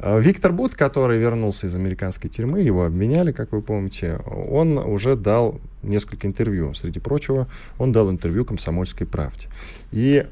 [0.00, 5.16] А Виктор Бут, который вернулся из американской тюрьмы, его обменяли, как вы помните, он уже
[5.16, 6.72] дал несколько интервью.
[6.74, 9.48] Среди прочего, он дал интервью «Комсомольской правде».
[9.90, 10.26] И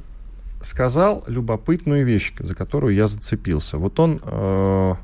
[0.67, 3.79] сказал любопытную вещь, за которую я зацепился.
[3.79, 4.95] Вот он э,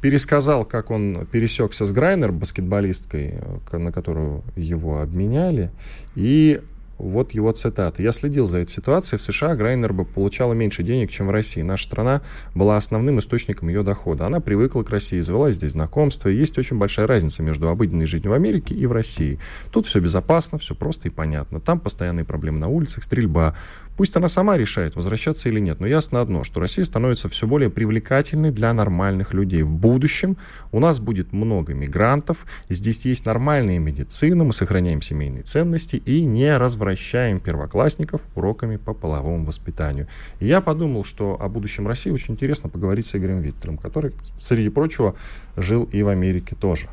[0.00, 3.40] пересказал, как он пересекся с Грайнер, баскетболисткой,
[3.72, 5.72] э, на которую его обменяли,
[6.14, 6.60] и
[6.98, 8.02] вот его цитата.
[8.02, 9.18] «Я следил за этой ситуацией.
[9.18, 11.62] В США Грайнер бы получала меньше денег, чем в России.
[11.62, 12.22] Наша страна
[12.56, 14.26] была основным источником ее дохода.
[14.26, 16.28] Она привыкла к России, завела здесь знакомства.
[16.28, 19.38] Есть очень большая разница между обыденной жизнью в Америке и в России.
[19.70, 21.60] Тут все безопасно, все просто и понятно.
[21.60, 23.54] Там постоянные проблемы на улицах, стрельба,
[23.98, 25.80] Пусть она сама решает, возвращаться или нет.
[25.80, 29.64] Но ясно одно, что Россия становится все более привлекательной для нормальных людей.
[29.64, 30.36] В будущем
[30.70, 36.56] у нас будет много мигрантов, здесь есть нормальная медицина, мы сохраняем семейные ценности и не
[36.56, 40.06] развращаем первоклассников уроками по половому воспитанию.
[40.38, 44.68] И я подумал, что о будущем России очень интересно поговорить с Игорем Виктором, который, среди
[44.68, 45.16] прочего,
[45.56, 46.88] жил и в Америке тоже.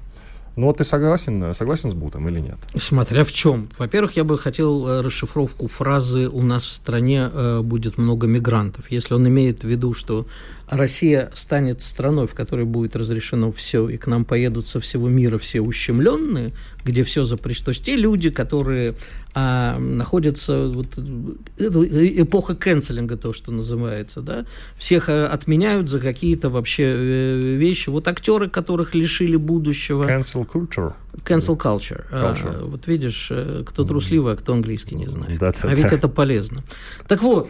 [0.56, 2.58] Ну, ты согласен, согласен с Бутом или нет?
[2.76, 3.68] Смотря в чем.
[3.78, 8.92] Во-первых, я бы хотел э, расшифровку фразы «у нас в стране э, будет много мигрантов».
[8.92, 10.26] Если он имеет в виду, что
[10.70, 15.38] Россия станет страной, в которой будет разрешено все, и к нам поедут со всего мира
[15.38, 17.66] все ущемленные, где все запрещено.
[17.66, 18.96] То есть те люди, которые
[19.34, 20.88] а, находятся, вот,
[21.58, 27.90] эпоха канцелинга, то, что называется, да, всех а, отменяют за какие-то вообще э, вещи.
[27.90, 30.04] Вот актеры, которых лишили будущего.
[30.04, 30.94] Cancel culture.
[31.24, 32.06] Cancel culture.
[32.12, 32.62] culture.
[32.62, 35.40] А, вот видишь, э, кто трусливый, а кто английский не знает.
[35.40, 35.96] Да, да, а ведь да.
[35.96, 36.64] это полезно.
[37.08, 37.50] Так вот,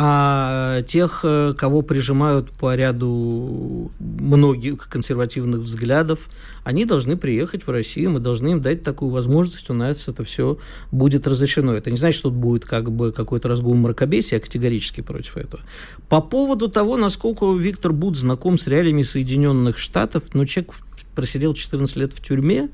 [0.00, 6.28] а тех, э, кого прижимают по ряду многих консервативных взглядов,
[6.62, 10.58] они должны приехать в Россию, мы должны им дать такую возможность, у нас это все
[10.92, 11.74] будет разрешено.
[11.74, 15.64] Это не значит, что будет как бы какой-то разгул мракобесия, я категорически против этого.
[16.08, 20.74] По поводу того, насколько Виктор Буд знаком с реалиями Соединенных Штатов, ну, человек
[21.16, 22.68] просидел 14 лет в тюрьме,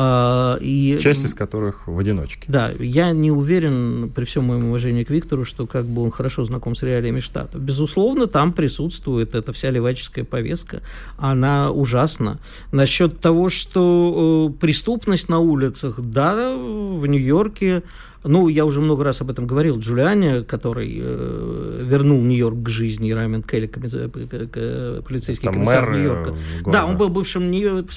[0.00, 2.44] и, Часть из которых в одиночке.
[2.46, 6.44] Да, я не уверен, при всем моем уважении к Виктору, что как бы он хорошо
[6.44, 7.58] знаком с реалиями штата.
[7.58, 10.82] Безусловно, там присутствует эта вся леваческая повестка,
[11.16, 12.38] она ужасна.
[12.70, 17.82] Насчет того, что э, преступность на улицах, да, в Нью-Йорке
[18.24, 19.78] ну, я уже много раз об этом говорил.
[19.78, 26.30] Джулиани, который э, вернул Нью-Йорк к жизни, Раймен Келли, полицейский Там комиссар Нью-Йорка.
[26.30, 26.70] Города.
[26.72, 27.50] Да, он был бывшим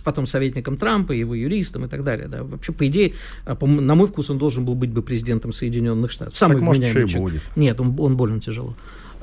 [0.04, 2.28] потом советником Трампа, его юристом и так далее.
[2.28, 2.44] Да.
[2.44, 3.14] Вообще, по идее,
[3.46, 6.38] а, по, на мой вкус, он должен был быть бы президентом Соединенных Штатов.
[6.38, 7.42] Самый так, может, еще и будет.
[7.56, 8.76] Нет, он, он больно тяжело.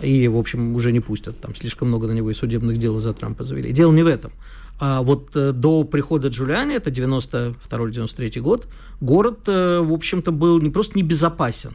[0.02, 1.40] И, в общем, уже не пустят.
[1.40, 3.72] Там слишком много на него и судебных дел за Трампа завели.
[3.72, 4.32] Дело не в этом.
[4.80, 8.68] А вот э, до прихода Джулиани, это 92-93 год,
[9.00, 11.72] город, э, в общем-то, был не просто небезопасен,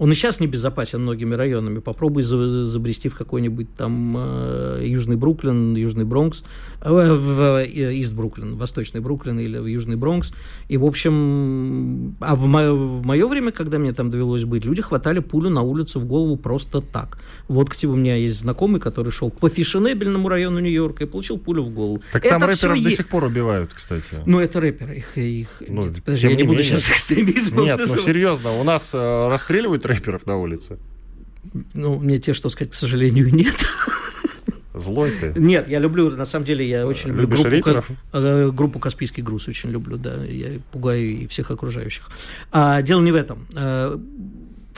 [0.00, 1.78] он и сейчас небезопасен многими районами.
[1.78, 6.42] Попробуй забрести в какой-нибудь там э, Южный Бруклин, Южный Бронкс,
[6.80, 10.32] э, в э, Ист Бруклин, Восточный Бруклин или в Южный Бронкс.
[10.68, 14.80] И, в общем, а в мое, в мое время, когда мне там довелось быть, люди
[14.80, 17.18] хватали пулю на улицу в голову просто так.
[17.48, 21.64] Вот, кстати, у меня есть знакомый, который шел по фешенебельному району Нью-Йорка и получил пулю
[21.64, 22.02] в голову.
[22.10, 22.84] Так это там рэперов е...
[22.84, 24.14] до сих пор убивают, кстати.
[24.24, 24.96] Ну, это рэперы.
[24.96, 25.62] Их, их...
[25.68, 26.78] Ну, Нет, подожди, я не, не буду менее.
[26.78, 30.78] сейчас экстремизмом Нет, ну серьезно, у нас э, расстреливают рэперов на улице?
[31.74, 33.56] Ну, мне те, что сказать, к сожалению, нет.
[34.74, 35.32] Злой ты?
[35.36, 39.70] Нет, я люблю, на самом деле, я очень люблю группу, э, группу «Каспийский груз» очень
[39.70, 42.08] люблю, да, я пугаю и всех окружающих.
[42.52, 43.46] А, дело не в этом.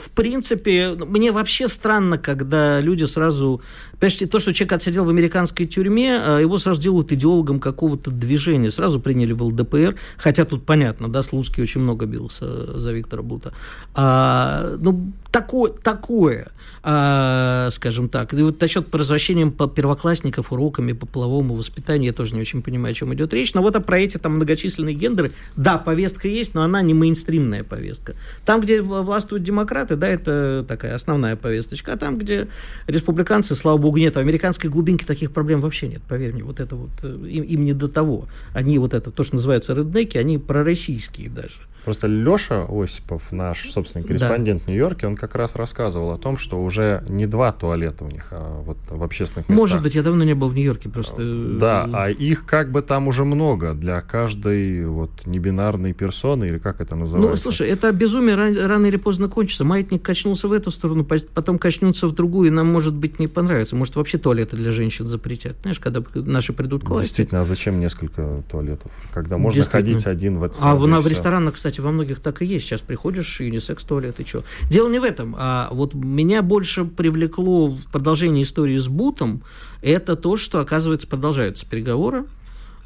[0.03, 3.61] Э, в принципе, мне вообще странно, когда люди сразу...
[3.99, 8.71] Понимаете, то, что человек отсидел в американской тюрьме, а его сразу делают идеологом какого-то движения.
[8.71, 13.53] Сразу приняли в ЛДПР, хотя тут понятно, да, Слуцкий очень много бился за Виктора Бута.
[13.95, 16.53] А, ну, такое, такое
[16.85, 18.35] а, скажем так.
[18.35, 22.95] И вот насчет превращением первоклассников уроками по половому воспитанию я тоже не очень понимаю, о
[22.95, 23.55] чем идет речь.
[23.55, 27.63] Но вот а про эти там многочисленные гендеры, да, повестка есть, но она не мейнстримная
[27.63, 28.15] повестка.
[28.45, 32.49] Там, где властвуют демократы, да, это такая основная повесточка, а там, где
[32.87, 34.17] республиканцы, слава богу, нет.
[34.17, 36.43] В американской глубинке таких проблем вообще нет, поверь мне.
[36.43, 38.27] Вот это вот, э, им, им не до того.
[38.53, 41.55] Они вот это, то, что называется реднеки, они пророссийские даже.
[41.85, 44.65] Просто Леша Осипов, наш собственный корреспондент да.
[44.65, 48.27] в Нью-Йорке, он как раз рассказывал о том, что уже не два туалета у них,
[48.33, 49.61] а вот в общественных местах.
[49.61, 51.23] Может быть, я давно не был в Нью-Йорке, просто...
[51.61, 56.81] Да, а их как бы там уже много для каждой вот небинарной персоны, или как
[56.81, 57.31] это называется?
[57.31, 59.63] Ну, слушай, это безумие рано, рано или поздно кончится.
[59.63, 63.77] Маятник качнулся в эту сторону, потом качнется в другую, и нам, может быть, не понравится.
[63.77, 65.55] Может, вообще туалеты для женщин запретят.
[65.63, 67.07] Знаешь, когда наши придут к власти.
[67.07, 68.91] Действительно, а зачем несколько туалетов?
[69.13, 72.67] Когда можно ходить один в А в, ресторанах, кстати, во многих так и есть.
[72.67, 74.43] Сейчас приходишь, юнисекс-туалет, и что.
[74.69, 75.12] Дело не в этом.
[75.21, 79.43] А вот меня больше привлекло в продолжении истории с Бутом,
[79.83, 82.25] это то, что, оказывается, продолжаются переговоры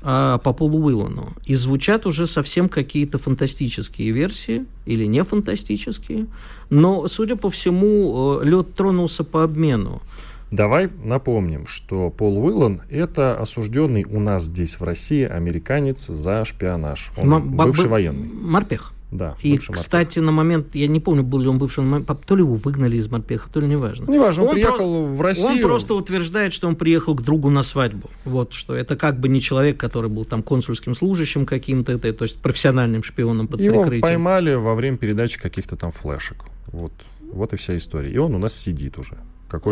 [0.02, 1.32] а, по Полу Уиллану.
[1.44, 6.26] И звучат уже совсем какие-то фантастические версии, или не фантастические.
[6.70, 10.02] Но, судя по всему, э, лед тронулся по обмену.
[10.50, 17.12] Давай напомним, что Пол Уиллан– это осужденный у нас здесь в России американец за шпионаж.
[17.16, 18.28] Он М- бывший военный.
[18.28, 18.92] Морпех.
[19.10, 22.56] Да, и, кстати, на момент, я не помню, был ли он бывшим, то ли его
[22.56, 24.10] выгнали из морпеха, то ли неважно.
[24.10, 25.14] Неважно, он, он приехал про...
[25.14, 25.48] в Россию.
[25.48, 28.10] Он просто утверждает, что он приехал к другу на свадьбу.
[28.24, 28.74] Вот что.
[28.74, 33.46] Это как бы не человек, который был там консульским служащим каким-то, то есть профессиональным шпионом
[33.46, 34.02] под Его прикрытием.
[34.02, 36.44] поймали во время передачи каких-то там флешек.
[36.68, 36.92] Вот.
[37.32, 38.12] Вот и вся история.
[38.12, 39.18] И он у нас сидит уже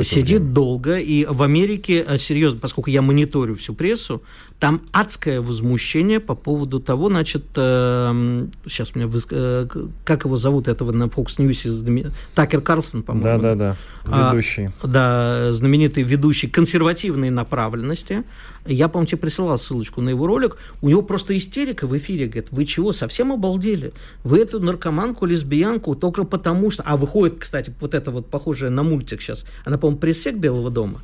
[0.03, 0.55] сидит время.
[0.55, 4.23] долго, и в Америке, э, серьезно, поскольку я мониторю всю прессу,
[4.64, 9.27] там адское возмущение по поводу того, значит, э, сейчас меня, выс...
[9.31, 9.66] э,
[10.07, 13.42] как его зовут, этого на Fox News, Такер Карлсон, по-моему.
[13.42, 14.70] Да-да-да, ведущий.
[14.81, 18.24] А, да, знаменитый ведущий консервативной направленности.
[18.64, 20.57] Я, по-моему, тебе присылал ссылочку на его ролик.
[20.81, 23.92] У него просто истерика в эфире, говорит, вы чего, совсем обалдели?
[24.22, 26.83] Вы эту наркоманку, лесбиянку только потому что...
[26.87, 31.03] А выходит, кстати, вот это вот похожее на мультик сейчас, она, по-моему, пресек Белого дома.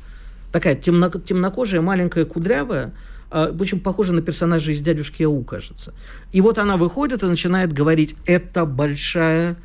[0.51, 2.95] Такая темно, темнокожая, маленькая, кудрявая,
[3.31, 5.93] очень похожа на персонажа из «Дядюшки Ау», кажется.
[6.31, 9.57] И вот она выходит и начинает говорить, это большая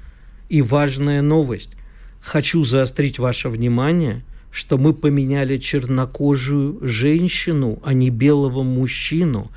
[0.49, 1.71] и важная новость.
[2.21, 9.51] Хочу заострить ваше внимание, что мы поменяли чернокожую женщину, а не белого мужчину.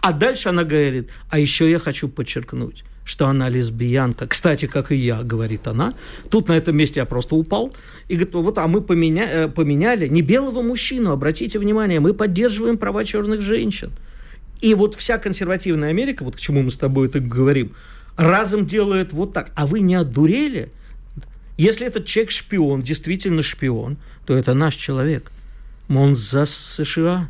[0.00, 4.26] А дальше она говорит, а еще я хочу подчеркнуть, что она лесбиянка.
[4.26, 5.94] Кстати, как и я, говорит она.
[6.30, 7.72] Тут на этом месте я просто упал.
[8.08, 12.78] И говорит, вот, а мы поменя, э, поменяли не белого мужчину, обратите внимание, мы поддерживаем
[12.78, 13.92] права черных женщин.
[14.60, 17.74] И вот вся консервативная Америка, вот к чему мы с тобой это говорим,
[18.16, 19.52] разом делает вот так.
[19.54, 20.70] А вы не одурели?
[21.58, 25.30] Если этот человек шпион, действительно шпион, то это наш человек.
[25.88, 27.28] Он за США.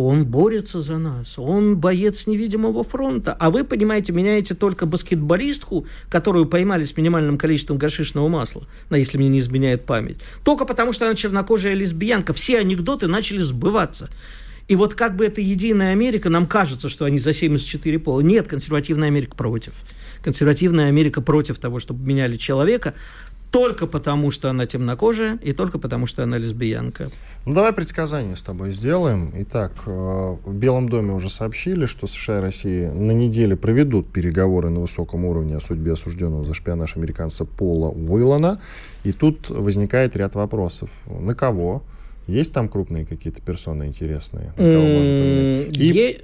[0.00, 3.36] Он борется за нас, он боец невидимого фронта.
[3.40, 9.18] А вы, понимаете, меняете только баскетболистку, которую поймали с минимальным количеством гашишного масла, ну, если
[9.18, 10.18] мне не изменяет память.
[10.44, 12.32] Только потому, что она чернокожая лесбиянка.
[12.32, 14.08] Все анекдоты начали сбываться.
[14.68, 18.20] И вот как бы это единая Америка, нам кажется, что они за 74 пола.
[18.20, 19.72] Нет, консервативная Америка против.
[20.22, 22.94] Консервативная Америка против того, чтобы меняли человека,
[23.50, 27.10] только потому, что она темнокожая, и только потому, что она лесбиянка.
[27.46, 29.32] Ну, давай предсказание с тобой сделаем.
[29.38, 34.70] Итак, э, в Белом доме уже сообщили, что США и Россия на неделе проведут переговоры
[34.70, 38.60] на высоком уровне о судьбе осужденного за шпионаж американца Пола Уиллана.
[39.04, 40.90] И тут возникает ряд вопросов.
[41.06, 41.82] На кого?
[42.26, 44.52] Есть там крупные какие-то персоны интересные?
[44.58, 45.76] На кого можно поменять?
[45.78, 46.20] И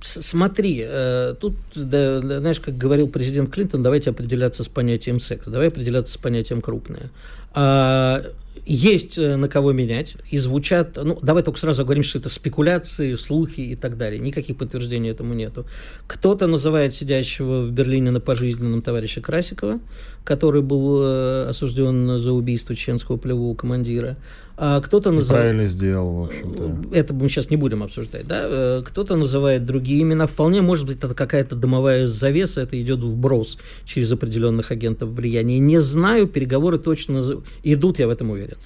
[0.00, 5.68] смотри, э, тут, да, знаешь, как говорил президент Клинтон, давайте определяться с понятием секса, давай
[5.68, 7.10] определяться с понятием крупное.
[7.54, 8.24] А,
[8.66, 13.14] есть э, на кого менять, и звучат, ну, давай только сразу говорим, что это спекуляции,
[13.14, 15.66] слухи и так далее, никаких подтверждений этому нету.
[16.06, 19.80] Кто-то называет сидящего в Берлине на пожизненном товарища Красикова,
[20.22, 24.18] который был э, осужден за убийство чеченского полевого командира,
[24.60, 25.44] а кто-то называет...
[25.44, 26.92] Правильно сделал, в общем-то.
[26.92, 28.40] Это мы сейчас не будем обсуждать, да?
[28.42, 30.26] Э, кто-то называет другие имена.
[30.26, 35.60] Вполне может быть, это какая-то домовая завеса, это идет вброс через определенных агентов влияния.
[35.60, 37.22] Не знаю, переговоры точно
[37.62, 38.56] идут, я в этом уверен.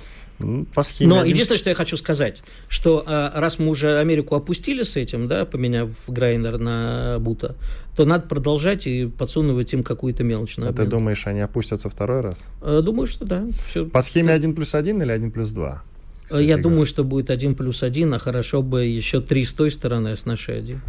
[0.74, 1.32] По схеме Но один...
[1.32, 5.44] единственное, что я хочу сказать, что э, раз мы уже Америку опустили с этим, да,
[5.44, 7.56] поменяв Грайнер на Бута,
[7.96, 10.58] то надо продолжать и подсунуть им какую-то мелочь.
[10.58, 12.48] А ты думаешь, они опустятся второй раз?
[12.62, 13.46] Э, думаю, что да.
[13.66, 13.86] Все.
[13.86, 15.82] По схеме 1 плюс 1 или 1 плюс 2?
[16.24, 19.70] Кстати, Я думаю, что будет 1 плюс 1, а хорошо бы еще 3 с той
[19.70, 20.80] стороны, а с нашей 1.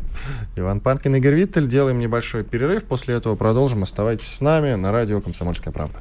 [0.55, 1.67] Иван Панкин, Игорь Виттель.
[1.67, 2.85] Делаем небольшой перерыв.
[2.85, 3.83] После этого продолжим.
[3.83, 5.99] Оставайтесь с нами на радио «Комсомольская правда».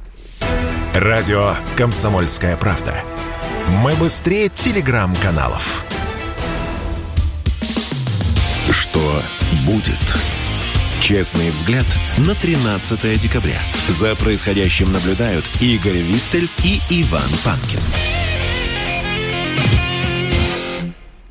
[0.93, 3.03] Радио «Комсомольская правда».
[3.69, 5.85] Мы быстрее телеграм-каналов.
[8.69, 9.23] Что
[9.65, 9.99] будет?
[11.01, 11.85] Честный взгляд
[12.17, 13.59] на 13 декабря.
[13.89, 18.22] За происходящим наблюдают Игорь Виттель и Иван Панкин.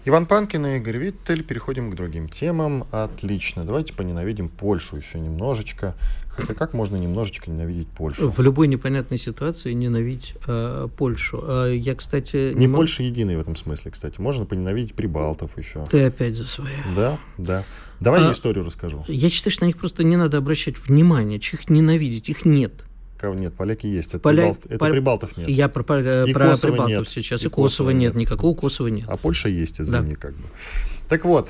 [0.05, 1.45] Иван Панкин и Игорь Виттель.
[1.45, 2.87] Переходим к другим темам.
[2.91, 3.65] Отлично.
[3.65, 5.95] Давайте поненавидим Польшу еще немножечко.
[6.29, 8.29] Хотя как можно немножечко ненавидеть Польшу?
[8.29, 11.45] В любой непонятной ситуации ненавидеть э, Польшу.
[11.47, 12.53] Э, я, кстати...
[12.55, 14.21] Не, не Польша единая в этом смысле, кстати.
[14.21, 15.87] Можно поненавидеть прибалтов еще.
[15.89, 16.83] Ты опять за свое.
[16.97, 17.65] Да, да.
[18.01, 19.05] Давай а, я историю расскажу.
[19.07, 21.39] Я считаю, что на них просто не надо обращать внимание.
[21.39, 22.73] Их ненавидеть, их нет.
[23.23, 24.15] Кого нет, поляки есть.
[24.15, 24.43] Это, Поля...
[24.43, 24.67] прибалт...
[24.67, 24.89] это Пол...
[24.91, 25.49] прибалтов нет.
[25.49, 27.09] Я про, про, и про прибалтов нет.
[27.09, 27.45] сейчас.
[27.45, 28.15] И, и Косово нет.
[28.15, 28.23] нет.
[28.23, 29.05] Никакого Косово нет.
[29.09, 30.17] А Польша есть, извини, да.
[30.17, 30.43] как бы.
[31.09, 31.49] Так вот,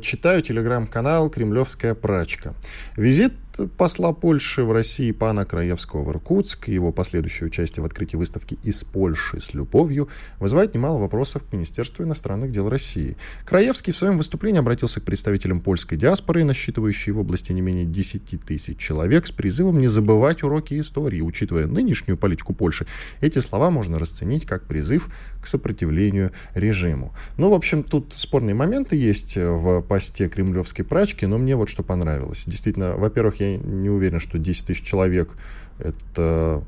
[0.00, 2.54] читаю телеграм-канал «Кремлевская прачка».
[2.96, 3.34] Визит
[3.76, 8.84] посла Польши в России пана Краевского в Иркутск его последующее участие в открытии выставки «Из
[8.84, 13.16] Польши с любовью» вызывает немало вопросов к Министерству иностранных дел России.
[13.44, 18.40] Краевский в своем выступлении обратился к представителям польской диаспоры, насчитывающей в области не менее 10
[18.44, 22.86] тысяч человек, с призывом не забывать уроки истории, учитывая нынешнюю политику Польши.
[23.20, 25.08] Эти слова можно расценить как призыв
[25.42, 27.14] к сопротивлению режиму.
[27.36, 31.82] Ну, в общем, тут спорные моменты есть в посте кремлевской прачки, но мне вот что
[31.82, 32.44] понравилось.
[32.46, 35.30] Действительно, во-первых, я не уверен, что 10 тысяч человек–
[35.78, 36.62] это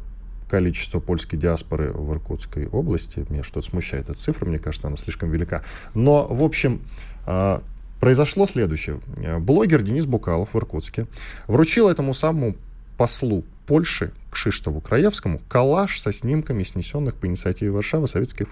[0.48, 3.26] количество польской диаспоры в Иркутской области.
[3.28, 5.62] Меня что-то смущает эта цифра, мне кажется, она слишком велика.
[5.94, 6.80] Но, в общем,
[7.26, 7.62] а,
[8.00, 9.00] произошло следующее.
[9.40, 11.06] Блогер Денис Букалов в Иркутске
[11.46, 12.56] вручил этому самому
[12.96, 18.48] послу Польши Кшиштову Краевскому коллаж со снимками снесенных по инициативе Варшавы советских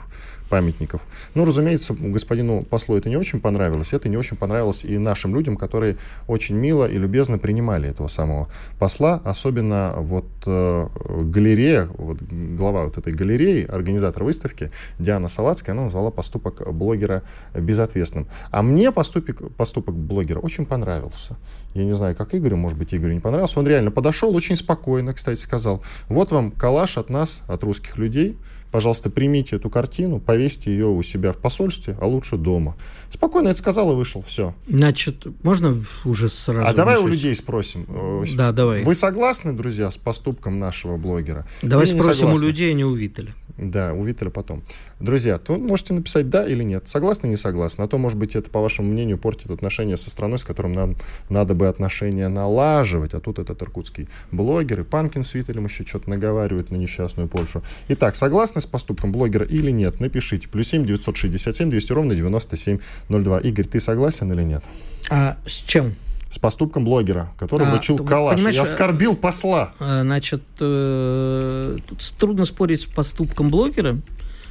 [0.48, 1.02] памятников.
[1.34, 3.92] Ну, разумеется, господину послу это не очень понравилось.
[3.92, 5.96] Это не очень понравилось и нашим людям, которые
[6.26, 8.48] очень мило и любезно принимали этого самого
[8.78, 9.20] посла.
[9.24, 10.88] Особенно вот э,
[11.24, 17.22] галерея, вот глава вот этой галереи, организатор выставки Диана Салацкая, она назвала поступок блогера
[17.54, 18.28] безответственным.
[18.50, 21.36] А мне поступок, поступок блогера очень понравился.
[21.74, 23.58] Я не знаю, как Игорю, может быть, Игорю не понравился.
[23.58, 28.36] Он реально подошел очень спокойно, кстати, сказал, вот вам калаш от нас, от русских людей,
[28.70, 32.76] пожалуйста, примите эту картину, повесьте ее у себя в посольстве, а лучше дома.
[33.10, 34.54] Спокойно это сказал и вышел, все.
[34.68, 36.68] Значит, можно уже сразу...
[36.68, 37.86] А давай у людей спросим.
[37.88, 38.84] Э, да, давай.
[38.84, 41.46] Вы согласны, друзья, с поступком нашего блогера?
[41.62, 43.34] Давай спросим у людей, не у Виталя.
[43.58, 44.62] Да, у Виталя потом.
[45.00, 46.88] Друзья, то можете написать да или нет.
[46.88, 47.82] Согласны, не согласны.
[47.82, 50.96] А то, может быть, это, по вашему мнению, портит отношения со страной, с которым нам
[51.30, 53.14] надо бы отношения налаживать.
[53.14, 57.62] А тут этот иркутский блогер и Панкин с Виталем еще что-то наговаривают на несчастную Польшу.
[57.88, 60.00] Итак, согласны с поступком блогера или нет?
[60.00, 60.48] Напишите.
[60.48, 63.38] Плюс 7 967 200 ровно 9702.
[63.40, 64.62] Игорь, ты согласен или нет?
[65.08, 65.94] А с чем?
[66.30, 69.72] С поступком блогера, который а, вручил калаш и оскорбил посла.
[69.78, 73.98] А, значит, э, тут трудно спорить с поступком блогера.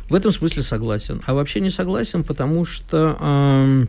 [0.09, 1.21] В этом смысле согласен.
[1.26, 3.86] А вообще не согласен, потому что э,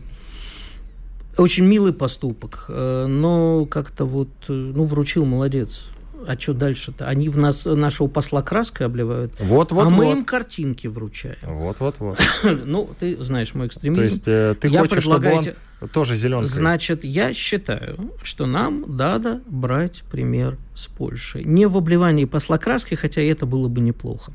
[1.37, 5.85] очень милый поступок, э, но как-то вот, э, ну, вручил, молодец
[6.27, 7.07] а что дальше-то?
[7.07, 10.17] Они в нас нашего посла краской обливают, вот, вот, а мы вот.
[10.17, 11.37] им картинки вручаем.
[11.43, 12.19] Вот, вот, вот.
[12.43, 14.01] ну, ты знаешь мой экстремизм.
[14.01, 16.45] То есть э, ты я хочешь, чтобы он тоже зеленый?
[16.45, 21.45] Значит, я считаю, что нам надо брать пример с Польшей.
[21.45, 24.33] Не в обливании посла краски, хотя это было бы неплохо.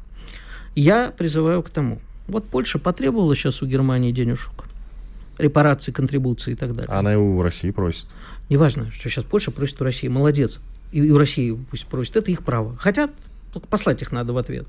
[0.74, 2.00] Я призываю к тому.
[2.26, 4.64] Вот Польша потребовала сейчас у Германии денежек
[5.36, 6.94] репарации, контрибуции и так далее.
[6.94, 8.06] Она и у России просит.
[8.48, 10.08] Неважно, что сейчас Польша просит у России.
[10.08, 10.60] Молодец
[10.92, 12.76] и у России пусть просят, это их право.
[12.76, 13.10] Хотят,
[13.68, 14.66] послать их надо в ответ.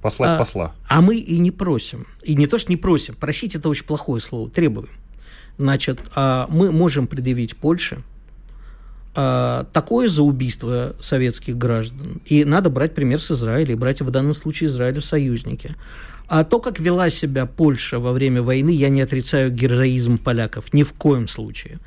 [0.00, 0.74] Послать а, посла.
[0.88, 2.06] А мы и не просим.
[2.22, 3.14] И не то, что не просим.
[3.14, 4.48] Просить это очень плохое слово.
[4.48, 4.88] Требуем.
[5.58, 8.02] Значит, а мы можем предъявить Польше
[9.14, 12.22] а, такое за убийство советских граждан.
[12.26, 15.74] И надо брать пример с Израиля, и брать в данном случае Израиля в союзники.
[16.28, 20.82] А то, как вела себя Польша во время войны, я не отрицаю героизм поляков, ни
[20.82, 21.78] в коем случае.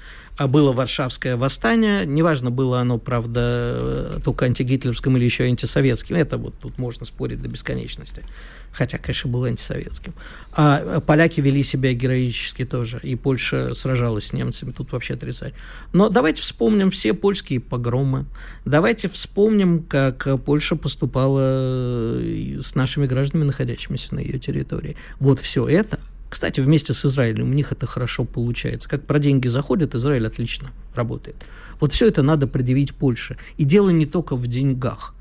[0.41, 6.55] А было Варшавское восстание, неважно, было оно, правда, только антигитлеровским или еще антисоветским, это вот
[6.59, 8.23] тут можно спорить до бесконечности,
[8.71, 10.15] хотя, конечно, было антисоветским.
[10.53, 15.53] А поляки вели себя героически тоже, и Польша сражалась с немцами, тут вообще отрицать.
[15.93, 18.25] Но давайте вспомним все польские погромы,
[18.65, 24.97] давайте вспомним, как Польша поступала с нашими гражданами, находящимися на ее территории.
[25.19, 25.99] Вот все это–
[26.31, 28.87] кстати, вместе с Израилем у них это хорошо получается.
[28.87, 31.35] Как про деньги заходят, Израиль отлично работает.
[31.81, 33.35] Вот все это надо предъявить Польше.
[33.57, 35.13] И дело не только в деньгах.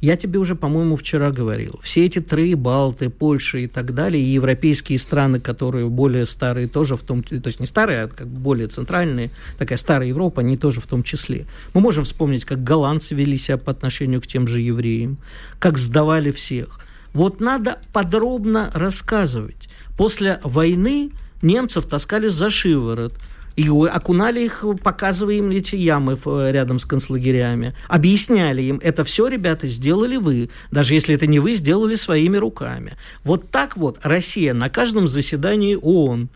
[0.00, 1.78] Я тебе уже, по-моему, вчера говорил.
[1.84, 6.96] Все эти три, Балты, Польша и так далее, и европейские страны, которые более старые тоже
[6.96, 10.56] в том числе, то есть не старые, а как более центральные, такая старая Европа, они
[10.56, 11.46] тоже в том числе.
[11.74, 15.16] Мы можем вспомнить, как голландцы вели себя по отношению к тем же евреям,
[15.60, 16.80] как сдавали всех.
[17.16, 19.70] Вот надо подробно рассказывать.
[19.96, 21.10] После войны
[21.40, 23.14] немцев таскали за шиворот–
[23.56, 27.74] и окунали их, показывая им эти ямы э, рядом с концлагерями.
[27.88, 30.50] Объясняли им, это все, ребята, сделали вы.
[30.70, 32.96] Даже если это не вы, сделали своими руками.
[33.24, 36.28] Вот так вот Россия на каждом заседании ООН,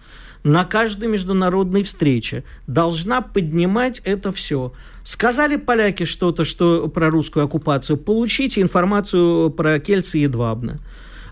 [0.42, 4.72] на каждой международной встрече должна поднимать это все.
[5.04, 10.78] Сказали поляки что-то что про русскую оккупацию, получите информацию про Кельца и Двабна.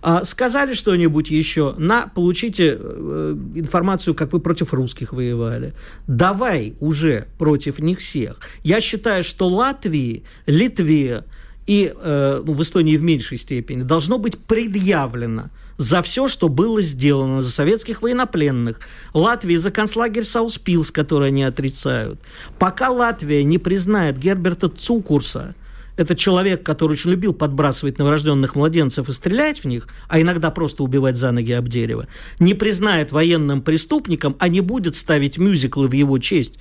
[0.00, 5.74] А, сказали что-нибудь еще, на, получите э, информацию, как вы против русских воевали.
[6.06, 8.38] Давай уже против них всех.
[8.62, 11.24] Я считаю, что Латвии, Литве
[11.68, 16.82] и э, ну, в Эстонии в меньшей степени должно быть предъявлено за все, что было
[16.82, 18.80] сделано, за советских военнопленных.
[19.14, 22.18] Латвии за концлагерь Сауспилс, который они отрицают.
[22.58, 25.54] Пока Латвия не признает Герберта Цукурса–
[25.98, 30.84] это человек, который очень любил подбрасывать новорожденных младенцев и стрелять в них, а иногда просто
[30.84, 32.06] убивать за ноги об дерево,
[32.38, 36.54] не признает военным преступником, а не будет ставить мюзиклы в его честь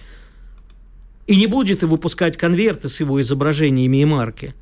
[1.27, 4.55] и не будет выпускать конверты с его изображениями и марки.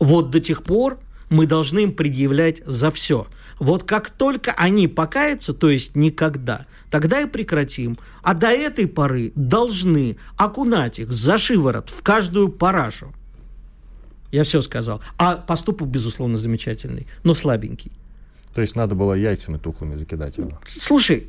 [0.00, 0.98] Вот до тех пор
[1.28, 3.28] мы должны им предъявлять за все.
[3.60, 7.98] Вот как только они покаются, то есть никогда, тогда и прекратим.
[8.22, 13.12] А до этой поры должны окунать их за шиворот в каждую парашу.
[14.32, 15.02] Я все сказал.
[15.18, 17.92] А поступок, безусловно, замечательный, но слабенький.
[18.54, 20.58] То есть надо было яйцами тухлыми закидать его?
[20.66, 21.28] Слушай,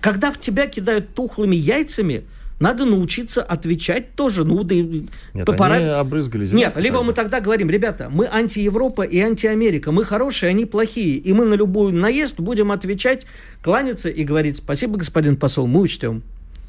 [0.00, 2.24] когда в тебя кидают тухлыми яйцами,
[2.62, 4.44] надо научиться отвечать тоже.
[4.44, 5.74] Ну, да, Нет, пора...
[5.74, 6.58] они обрызгали землю.
[6.58, 11.32] Нет, либо мы тогда говорим, ребята, мы анти-Европа и анти-Америка, мы хорошие, они плохие, и
[11.32, 13.26] мы на любую наезд будем отвечать,
[13.62, 16.22] кланяться и говорить, спасибо, господин посол, мы учтем.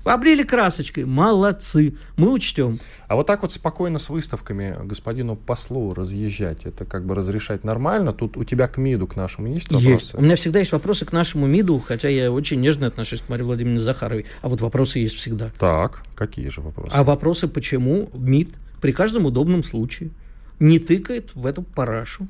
[0.04, 1.06] Облили красочкой.
[1.06, 1.95] Молодцы.
[2.18, 2.80] Мы учтем.
[3.08, 8.12] А вот так вот спокойно с выставками господину послу разъезжать, это как бы разрешать нормально?
[8.14, 9.89] Тут у тебя к МИДу, к нашему есть вопросы?
[9.89, 10.16] Есть.
[10.16, 13.43] У меня всегда есть вопросы к нашему МИДу, хотя я очень нежно отношусь к Марии
[13.43, 14.26] Владимировне Захаровой.
[14.41, 15.51] А вот вопросы есть всегда.
[15.58, 16.91] Так, какие же вопросы?
[16.93, 18.49] А вопросы, почему МИД
[18.82, 20.12] при каждом удобном случае
[20.60, 22.28] не тыкает в эту парашу?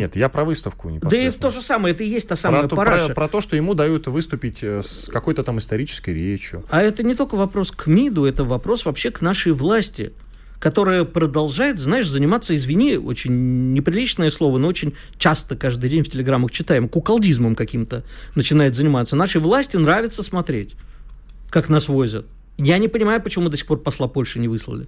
[0.00, 2.68] Нет, я про выставку не Да и то же самое, это и есть та самая
[2.68, 3.06] про, параша.
[3.06, 6.64] Про, про то, что ему дают выступить э, с какой-то там исторической речью.
[6.70, 10.12] А это не только вопрос к МИДу, это вопрос вообще к нашей власти
[10.62, 16.52] которая продолжает, знаешь, заниматься, извини, очень неприличное слово, но очень часто каждый день в телеграммах
[16.52, 18.04] читаем, куколдизмом каким-то
[18.36, 19.16] начинает заниматься.
[19.16, 20.76] Нашей власти нравится смотреть,
[21.50, 22.26] как нас возят.
[22.58, 24.86] Я не понимаю, почему мы до сих пор посла Польши не выслали.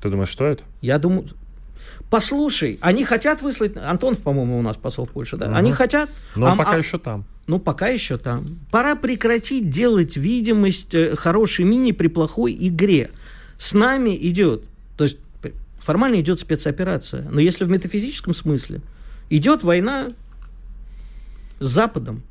[0.00, 0.62] Ты думаешь, что это?
[0.80, 1.26] Я думаю,
[2.10, 3.76] Послушай, они хотят выслать...
[3.76, 5.46] Антонов, по-моему, у нас посол в Польше, да?
[5.46, 5.54] Угу.
[5.54, 6.10] Они хотят...
[6.36, 7.24] Но а, пока а, еще там.
[7.46, 8.58] Ну, пока еще там.
[8.70, 13.10] Пора прекратить делать видимость э, хорошей мини при плохой игре.
[13.58, 14.64] С нами идет...
[14.96, 15.18] То есть
[15.78, 17.26] формально идет спецоперация.
[17.30, 18.80] Но если в метафизическом смысле,
[19.30, 20.08] идет война
[21.58, 22.22] с Западом,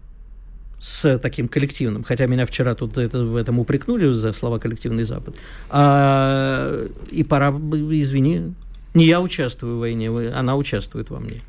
[0.79, 5.35] с таким коллективным, хотя меня вчера тут это, в этом упрекнули за слова коллективный Запад.
[5.69, 8.53] А, и пора, извини,
[8.93, 11.41] не я участвую в войне, она участвует во мне.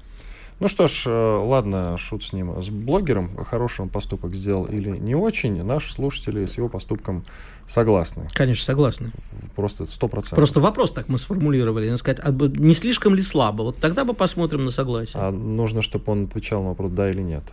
[0.61, 2.61] Ну что ж, э, ладно, шут с ним.
[2.61, 7.25] С блогером хороший он поступок сделал или не очень, наши слушатели с его поступком
[7.67, 8.29] согласны.
[8.35, 9.11] Конечно, согласны.
[9.57, 10.37] Просто сто процентов.
[10.37, 13.63] Просто вопрос так мы сформулировали, надо сказать, а не слишком ли слабо?
[13.63, 15.23] Вот тогда бы посмотрим на согласие.
[15.23, 17.45] А нужно, чтобы он отвечал на вопрос «да» или «нет».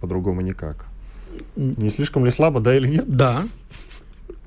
[0.00, 0.86] По-другому никак.
[1.56, 3.06] Не слишком ли слабо, да или нет?
[3.06, 3.44] Да.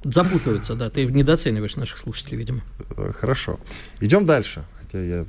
[0.04, 0.90] Запутываются, да.
[0.90, 2.62] Ты недооцениваешь наших слушателей, видимо.
[2.96, 3.60] Э, хорошо.
[4.00, 5.26] Идем дальше хотя я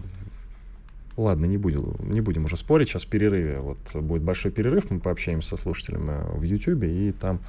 [1.17, 2.91] Ладно, не будем, не будем уже спорить.
[2.91, 3.59] Сейчас в перерыве.
[3.59, 7.41] Вот будет большой перерыв, мы пообщаемся со слушателями в YouTube, и там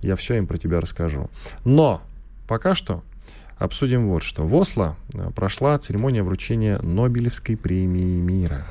[0.00, 1.28] я все им про тебя расскажу.
[1.64, 2.00] Но
[2.46, 3.02] пока что
[3.58, 4.46] обсудим вот что.
[4.46, 8.64] В Осло э, прошла церемония вручения Нобелевской премии мира.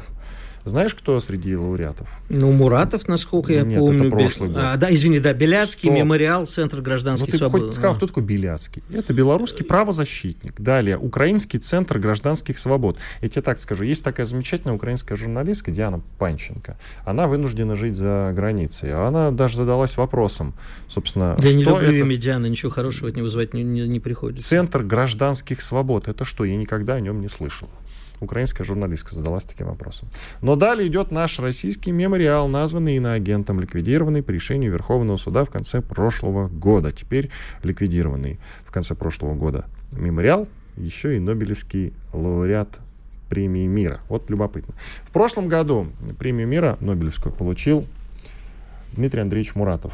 [0.65, 2.07] Знаешь, кто среди лауреатов?
[2.27, 4.07] Ну, Муратов, насколько я Нет, помню.
[4.07, 4.57] это прошлый год.
[4.59, 5.99] А, да, извини, да, Беляцкий, Стоп.
[5.99, 7.61] мемориал, Центр гражданских ну, ты свобод.
[7.65, 7.95] Хоть сказал, а.
[7.95, 8.83] кто такой Беляцкий?
[8.91, 10.59] Это белорусский правозащитник.
[10.59, 12.97] Далее, Украинский Центр гражданских свобод.
[13.21, 16.77] Я тебе так скажу, есть такая замечательная украинская журналистка Диана Панченко.
[17.05, 18.91] Она вынуждена жить за границей.
[18.91, 20.55] Она даже задалась вопросом,
[20.89, 21.93] собственно, Я что не люблю это...
[21.93, 24.47] имя Дианы, ничего хорошего от него вызывать не, не, не приходится.
[24.47, 26.07] Центр гражданских свобод.
[26.07, 26.43] Это что?
[26.43, 27.69] Я никогда о нем не слышал
[28.19, 30.09] украинская журналистка задалась таким вопросом.
[30.41, 35.81] Но далее идет наш российский мемориал, названный иноагентом, ликвидированный по решению Верховного суда в конце
[35.81, 36.91] прошлого года.
[36.91, 37.29] Теперь
[37.63, 40.47] ликвидированный в конце прошлого года мемориал,
[40.77, 42.79] еще и Нобелевский лауреат
[43.29, 44.01] премии мира.
[44.07, 44.75] Вот любопытно.
[45.03, 45.87] В прошлом году
[46.19, 47.85] премию мира Нобелевскую получил
[48.93, 49.93] Дмитрий Андреевич Муратов,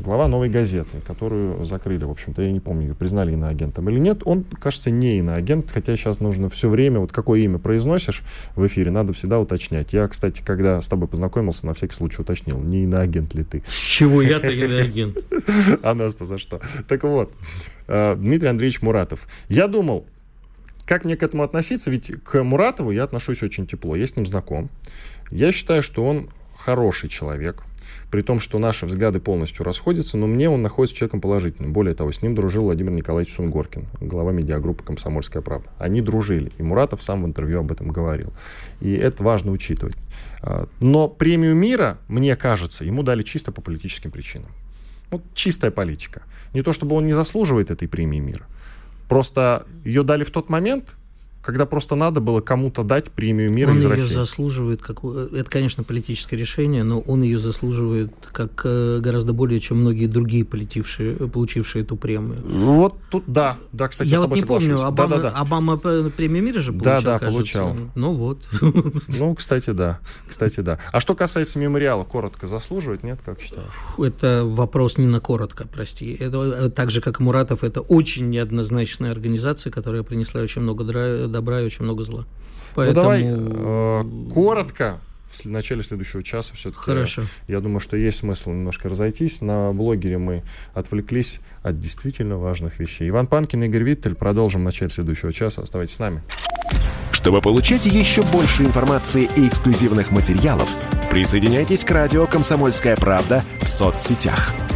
[0.00, 4.22] глава «Новой газеты», которую закрыли, в общем-то, я не помню, признали иноагентом или нет.
[4.24, 8.22] Он, кажется, не иноагент, хотя сейчас нужно все время, вот какое имя произносишь
[8.54, 9.92] в эфире, надо всегда уточнять.
[9.92, 13.62] Я, кстати, когда с тобой познакомился, на всякий случай уточнил, не иноагент ли ты.
[13.66, 15.18] С чего я-то иноагент?
[15.82, 16.60] А нас-то за что?
[16.88, 17.32] Так вот,
[17.88, 19.26] э, Дмитрий Андреевич Муратов.
[19.48, 20.06] Я думал,
[20.84, 21.90] как мне к этому относиться?
[21.90, 23.96] Ведь к Муратову я отношусь очень тепло.
[23.96, 24.70] Я с ним знаком.
[25.30, 27.64] Я считаю, что он хороший человек
[28.16, 31.74] при том, что наши взгляды полностью расходятся, но мне он находится человеком положительным.
[31.74, 35.68] Более того, с ним дружил Владимир Николаевич Сунгоркин, глава медиагруппы «Комсомольская правда».
[35.76, 38.32] Они дружили, и Муратов сам в интервью об этом говорил.
[38.80, 39.96] И это важно учитывать.
[40.40, 44.48] А, но премию мира, мне кажется, ему дали чисто по политическим причинам.
[45.10, 46.22] Вот чистая политика.
[46.54, 48.46] Не то чтобы он не заслуживает этой премии мира.
[49.10, 50.94] Просто ее дали в тот момент,
[51.46, 54.14] когда просто надо было кому-то дать премию мира он из ее России.
[54.14, 59.78] заслуживает, как, это, конечно, политическое решение, но он ее заслуживает как э, гораздо более, чем
[59.78, 62.42] многие другие политившие, получившие эту премию.
[62.44, 64.68] Вот тут, да, да, кстати, я с вот не соглашусь.
[64.70, 65.38] помню, Обама, да, да, да.
[65.38, 67.32] Обама премию мира же получал, Да, да, кажется.
[67.32, 67.76] получал.
[67.94, 68.42] Ну вот.
[69.18, 70.78] Ну, кстати, да, кстати, да.
[70.90, 73.68] А что касается мемориала, коротко заслуживает, нет, как считаешь?
[73.98, 76.12] Это вопрос не на коротко, прости.
[76.18, 80.82] Это э, так же, как и Муратов, это очень неоднозначная организация, которая принесла очень много
[81.36, 82.26] добра и очень много зла.
[82.74, 82.96] Поэтому...
[82.96, 85.00] Ну давай э, коротко
[85.32, 86.82] в начале следующего часа все-таки.
[86.82, 87.24] Хорошо.
[87.48, 89.40] Я думаю, что есть смысл немножко разойтись.
[89.40, 90.42] На блогере мы
[90.74, 93.08] отвлеклись от действительно важных вещей.
[93.08, 94.14] Иван Панкин, Игорь Виттель.
[94.14, 95.62] Продолжим в начале следующего часа.
[95.62, 96.22] Оставайтесь с нами.
[97.12, 100.68] Чтобы получать еще больше информации и эксклюзивных материалов,
[101.10, 104.52] присоединяйтесь к радио «Комсомольская правда» в соцсетях–